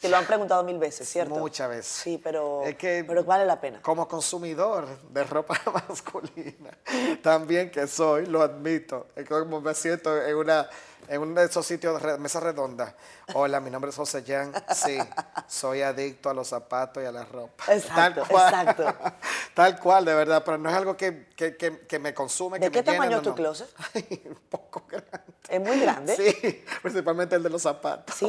[0.00, 1.36] Te lo han preguntado mil veces, ¿cierto?
[1.36, 1.86] Muchas veces.
[1.86, 3.80] Sí, pero, pero vale la pena.
[3.80, 5.58] Como consumidor de ropa
[5.88, 6.76] masculina,
[7.22, 9.06] también que soy, lo admito.
[9.16, 10.68] Es como me siento en una
[11.08, 12.94] en uno de esos sitios de mesa redonda.
[13.34, 14.52] Hola, mi nombre es José Jan.
[14.74, 14.98] Sí,
[15.46, 17.64] soy adicto a los zapatos y a la ropa.
[17.72, 18.94] Exacto, tal cual, exacto.
[19.54, 21.56] Tal cual, de verdad, pero no es algo que, que,
[21.86, 22.58] que, me consume.
[22.58, 23.68] ¿De qué tamaño es tu closet?
[24.24, 25.34] un poco grande.
[25.48, 26.16] ¿Es muy grande?
[26.16, 28.16] Sí, principalmente el de los zapatos.
[28.16, 28.26] ¿Sí?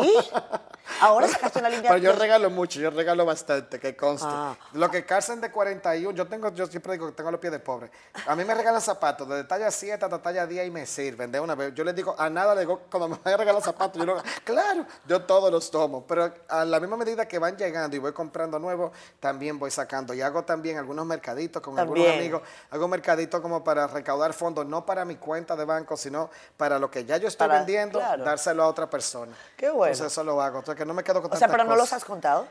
[1.01, 1.89] Ahora sacaste una línea.
[1.89, 4.27] Pero yo regalo mucho, yo regalo bastante, que conste.
[4.29, 4.55] Ah.
[4.73, 7.59] Lo que calcen de 41, yo tengo, yo siempre digo que tengo los pies de
[7.59, 7.91] pobre.
[8.25, 11.39] A mí me regalan zapatos de talla 7 hasta talla 10 y me sirven de
[11.39, 11.73] una vez.
[11.73, 14.21] Yo les digo, a nada le digo, cuando me van a regalar zapatos, yo lo,
[14.43, 16.05] claro, yo todos los tomo.
[16.05, 20.13] Pero a la misma medida que van llegando y voy comprando nuevos, también voy sacando.
[20.13, 22.41] Y hago también algunos mercaditos con algunos amigos.
[22.69, 26.89] Hago mercaditos como para recaudar fondos, no para mi cuenta de banco, sino para lo
[26.89, 29.33] que ya yo estoy vendiendo, dárselo a otra persona.
[29.55, 29.93] Qué bueno.
[29.93, 30.59] Entonces eso lo hago.
[30.59, 32.47] Entonces que no me quedo con O sea, pero no los has contado.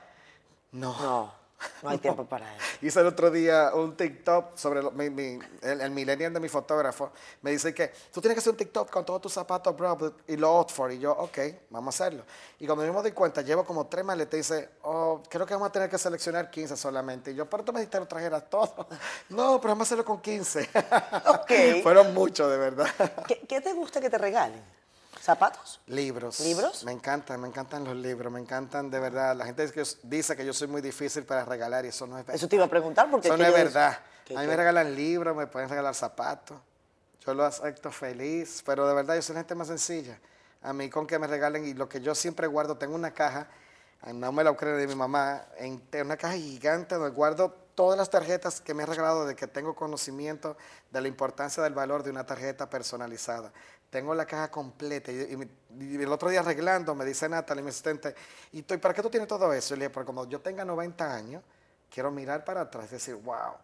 [0.72, 0.96] No.
[1.00, 1.45] No.
[1.82, 2.64] No hay tiempo para eso.
[2.82, 7.12] Hice el otro día un TikTok sobre el, el, millennial de mi fotógrafo.
[7.42, 10.36] Me dice que tú tienes que hacer un TikTok con todos tus zapatos, bro, y
[10.36, 10.92] lo Oxford.
[10.92, 11.38] Y yo, ok,
[11.70, 12.24] vamos a hacerlo.
[12.58, 15.68] Y cuando me di cuenta, llevo como tres maletas y dice, oh, creo que vamos
[15.68, 17.30] a tener que seleccionar 15 solamente.
[17.30, 18.86] Y yo, ¿pero tú me dijiste que lo trajeras todo?
[19.30, 20.68] no, pero vamos a hacerlo con 15.
[21.26, 21.82] ok.
[21.82, 22.88] Fueron muchos, de verdad.
[23.48, 24.75] ¿Qué te gusta que te regalen?
[25.26, 25.80] ¿Zapatos?
[25.88, 26.38] Libros.
[26.38, 26.84] ¿Libros?
[26.84, 29.34] Me encantan, me encantan los libros, me encantan de verdad.
[29.34, 29.68] La gente
[30.04, 32.36] dice que yo soy muy difícil para regalar y eso no es verdad.
[32.36, 33.26] Eso te iba a preguntar porque...
[33.26, 33.98] Eso no es verdad.
[34.36, 36.56] A mí me regalan libros, me pueden regalar zapatos.
[37.24, 40.16] Yo lo acepto feliz, pero de verdad yo soy gente más sencilla.
[40.62, 43.48] A mí con que me regalen y lo que yo siempre guardo, tengo una caja,
[44.06, 48.08] no me la creo de mi mamá, en una caja gigante donde guardo todas las
[48.10, 50.56] tarjetas que me ha regalado de que tengo conocimiento
[50.92, 53.52] de la importancia del valor de una tarjeta personalizada.
[53.90, 55.32] Tengo la caja completa y,
[55.78, 58.14] el otro día arreglando me dice Natalie, mi asistente,
[58.52, 59.74] ¿y para qué tú tienes todo eso?
[59.74, 61.42] Y le dije, porque cuando yo tenga 90 años,
[61.90, 63.54] quiero mirar para atrás y decir, wow,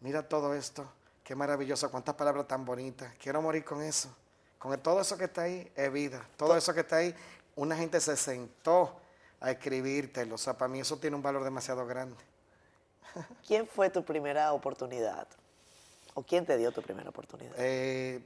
[0.00, 0.86] mira todo esto,
[1.24, 4.14] qué maravilloso, cuántas palabras tan bonitas, quiero morir con eso.
[4.58, 7.14] Con todo eso que está ahí es vida, todo eso que está ahí,
[7.56, 8.96] una gente se sentó
[9.40, 12.16] a escribírtelo, o sea, para mí eso tiene un valor demasiado grande.
[13.46, 15.26] ¿Quién fue tu primera oportunidad?
[16.14, 17.54] ¿O quién te dio tu primera oportunidad?
[17.58, 18.22] Eh,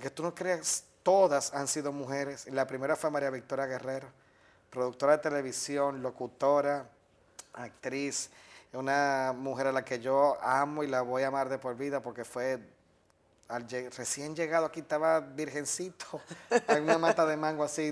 [0.00, 2.46] que tú no creas, todas han sido mujeres.
[2.50, 4.08] La primera fue María Victoria Guerrero,
[4.70, 6.86] productora de televisión, locutora,
[7.54, 8.30] actriz,
[8.72, 12.00] una mujer a la que yo amo y la voy a amar de por vida
[12.00, 12.60] porque fue
[13.48, 16.20] al recién llegado aquí estaba virgencito,
[16.68, 17.90] en una mata de mango así,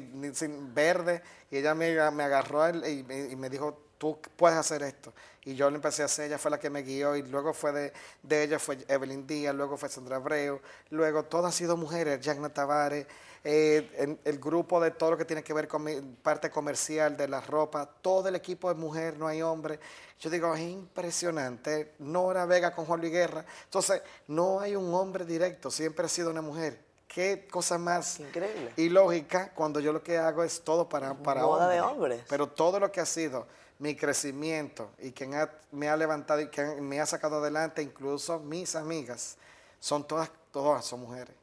[0.72, 1.20] verde,
[1.51, 5.12] y ella me, me agarró y, y me dijo, tú puedes hacer esto.
[5.44, 7.72] Y yo lo empecé a hacer, ella fue la que me guió y luego fue
[7.72, 7.92] de,
[8.22, 12.49] de ella fue Evelyn Díaz, luego fue Sandra Abreu, luego todas han sido mujeres, Jagna
[12.49, 13.07] Tavares,
[13.44, 15.84] eh, el grupo de todo lo que tiene que ver con
[16.22, 19.78] parte comercial de la ropa, todo el equipo de mujer, no hay hombre.
[20.20, 21.94] Yo digo, es impresionante.
[22.01, 23.44] Nora Vega con Juan Luis Guerra.
[23.64, 26.80] Entonces, no hay un hombre directo, siempre ha sido una mujer.
[27.07, 31.40] Qué cosa más increíble y lógica cuando yo lo que hago es todo para, para
[31.40, 32.20] Moda de hombres.
[32.28, 33.46] Pero todo lo que ha sido
[33.79, 35.33] mi crecimiento y quien
[35.70, 39.37] me ha levantado y quien me ha sacado adelante, incluso mis amigas,
[39.79, 41.35] son todas, todas son mujeres.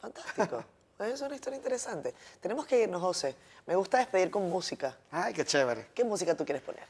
[0.00, 0.64] Fantástico.
[1.00, 2.14] es una historia interesante.
[2.40, 3.34] Tenemos que irnos, José.
[3.66, 4.96] Me gusta despedir con música.
[5.10, 5.88] Ay, qué chévere.
[5.94, 6.84] ¿Qué música tú quieres poner?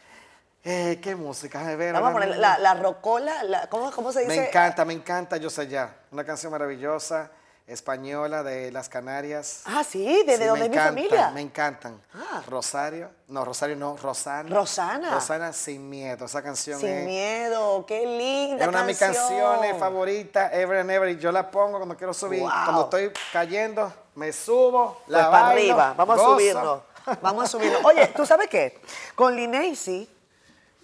[0.65, 1.67] Eh, ¿Qué música?
[1.67, 4.37] A ver, Vamos a poner la, la rocola, la, ¿cómo, ¿cómo, se dice?
[4.37, 5.97] Me encanta, me encanta Yo sé ya.
[6.13, 7.31] Una canción maravillosa
[7.67, 9.63] española de las Canarias.
[9.67, 11.31] Ah, sí, ¿de, donde mi familia?
[11.31, 12.01] Me encantan.
[12.15, 12.43] Ah.
[12.49, 14.55] Rosario, no, Rosario no, Rosana.
[14.55, 15.15] Rosana.
[15.15, 20.53] Rosana Sin Miedo, esa canción Sin Miedo, qué linda Es una de mis canciones favoritas,
[20.53, 22.43] Ever and Ever, y yo la pongo cuando quiero subir.
[22.43, 26.83] Cuando estoy cayendo, me subo, la pues para arriba, vamos a subirnos.
[27.21, 27.85] Vamos a subirnos.
[27.85, 28.81] Oye, ¿tú sabes qué?
[29.17, 30.09] Con Linesi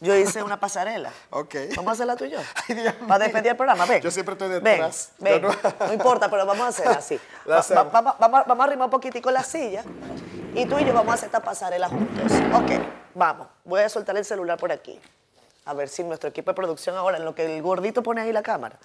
[0.01, 1.13] yo hice una pasarela.
[1.31, 1.55] ok.
[1.77, 2.39] Vamos a hacerla tú y yo.
[3.09, 4.01] Para despedir el programa, ven.
[4.01, 5.13] Yo siempre estoy detrás.
[5.19, 5.93] Ven, No...
[5.93, 7.21] importa, pero vamos a hacer así.
[7.47, 9.83] vamos, a arrimar un poquitico la silla
[10.55, 12.33] y tú y yo vamos a hacer esta pasarela juntos.
[12.55, 12.71] Ok,
[13.15, 13.49] vamos.
[13.65, 15.01] Voy a soltar el celular por aquí.
[15.65, 18.33] A ver si nuestro equipo de producción ahora, en lo que el gordito pone ahí
[18.33, 18.79] la cámara,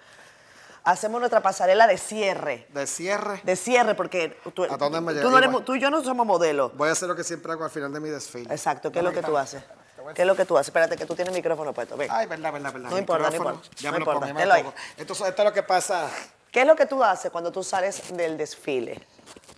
[0.84, 2.68] hacemos nuestra pasarela de cierre.
[2.74, 3.39] ¿De cierre?
[3.43, 6.76] De cierre, porque tú, ¿A dónde me tú, tú y yo no somos modelos.
[6.76, 8.51] Voy a hacer lo que siempre hago al final de mi desfile.
[8.51, 9.64] Exacto, ¿qué es lo que tú haces?
[10.14, 10.68] ¿Qué es lo que tú haces?
[10.70, 11.95] Espérate, que tú tienes el micrófono puesto.
[11.95, 12.10] Ven.
[12.12, 12.89] Ay, verdad, verdad, verdad.
[12.89, 13.70] No importa, no importa.
[13.78, 14.34] Ya me lo importa.
[14.34, 16.10] pongo, Entonces, esto es lo que pasa.
[16.51, 19.01] ¿Qué es lo que tú haces cuando tú sales del desfile?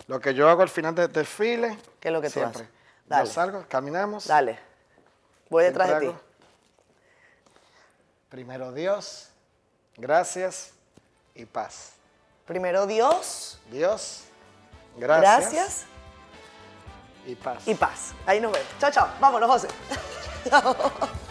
[0.06, 1.78] Lo que yo hago al final del desfile.
[2.00, 2.66] ¿Qué es lo que tú haces?
[3.06, 3.26] Dale.
[3.26, 4.26] Yo salgo, caminamos.
[4.26, 4.58] Dale.
[5.50, 6.16] Voy detrás de ti.
[8.28, 9.28] Primero Dios,
[9.96, 10.72] gracias
[11.34, 11.92] y paz.
[12.44, 13.58] Primero Dios.
[13.70, 14.24] Dios,
[14.96, 15.52] gracias.
[15.52, 15.95] Gracias.
[17.26, 17.66] Y paz.
[17.66, 18.14] Y paz.
[18.24, 18.68] Ahí nos vemos.
[18.78, 19.08] Chao, chao.
[19.20, 19.68] Vámonos, José.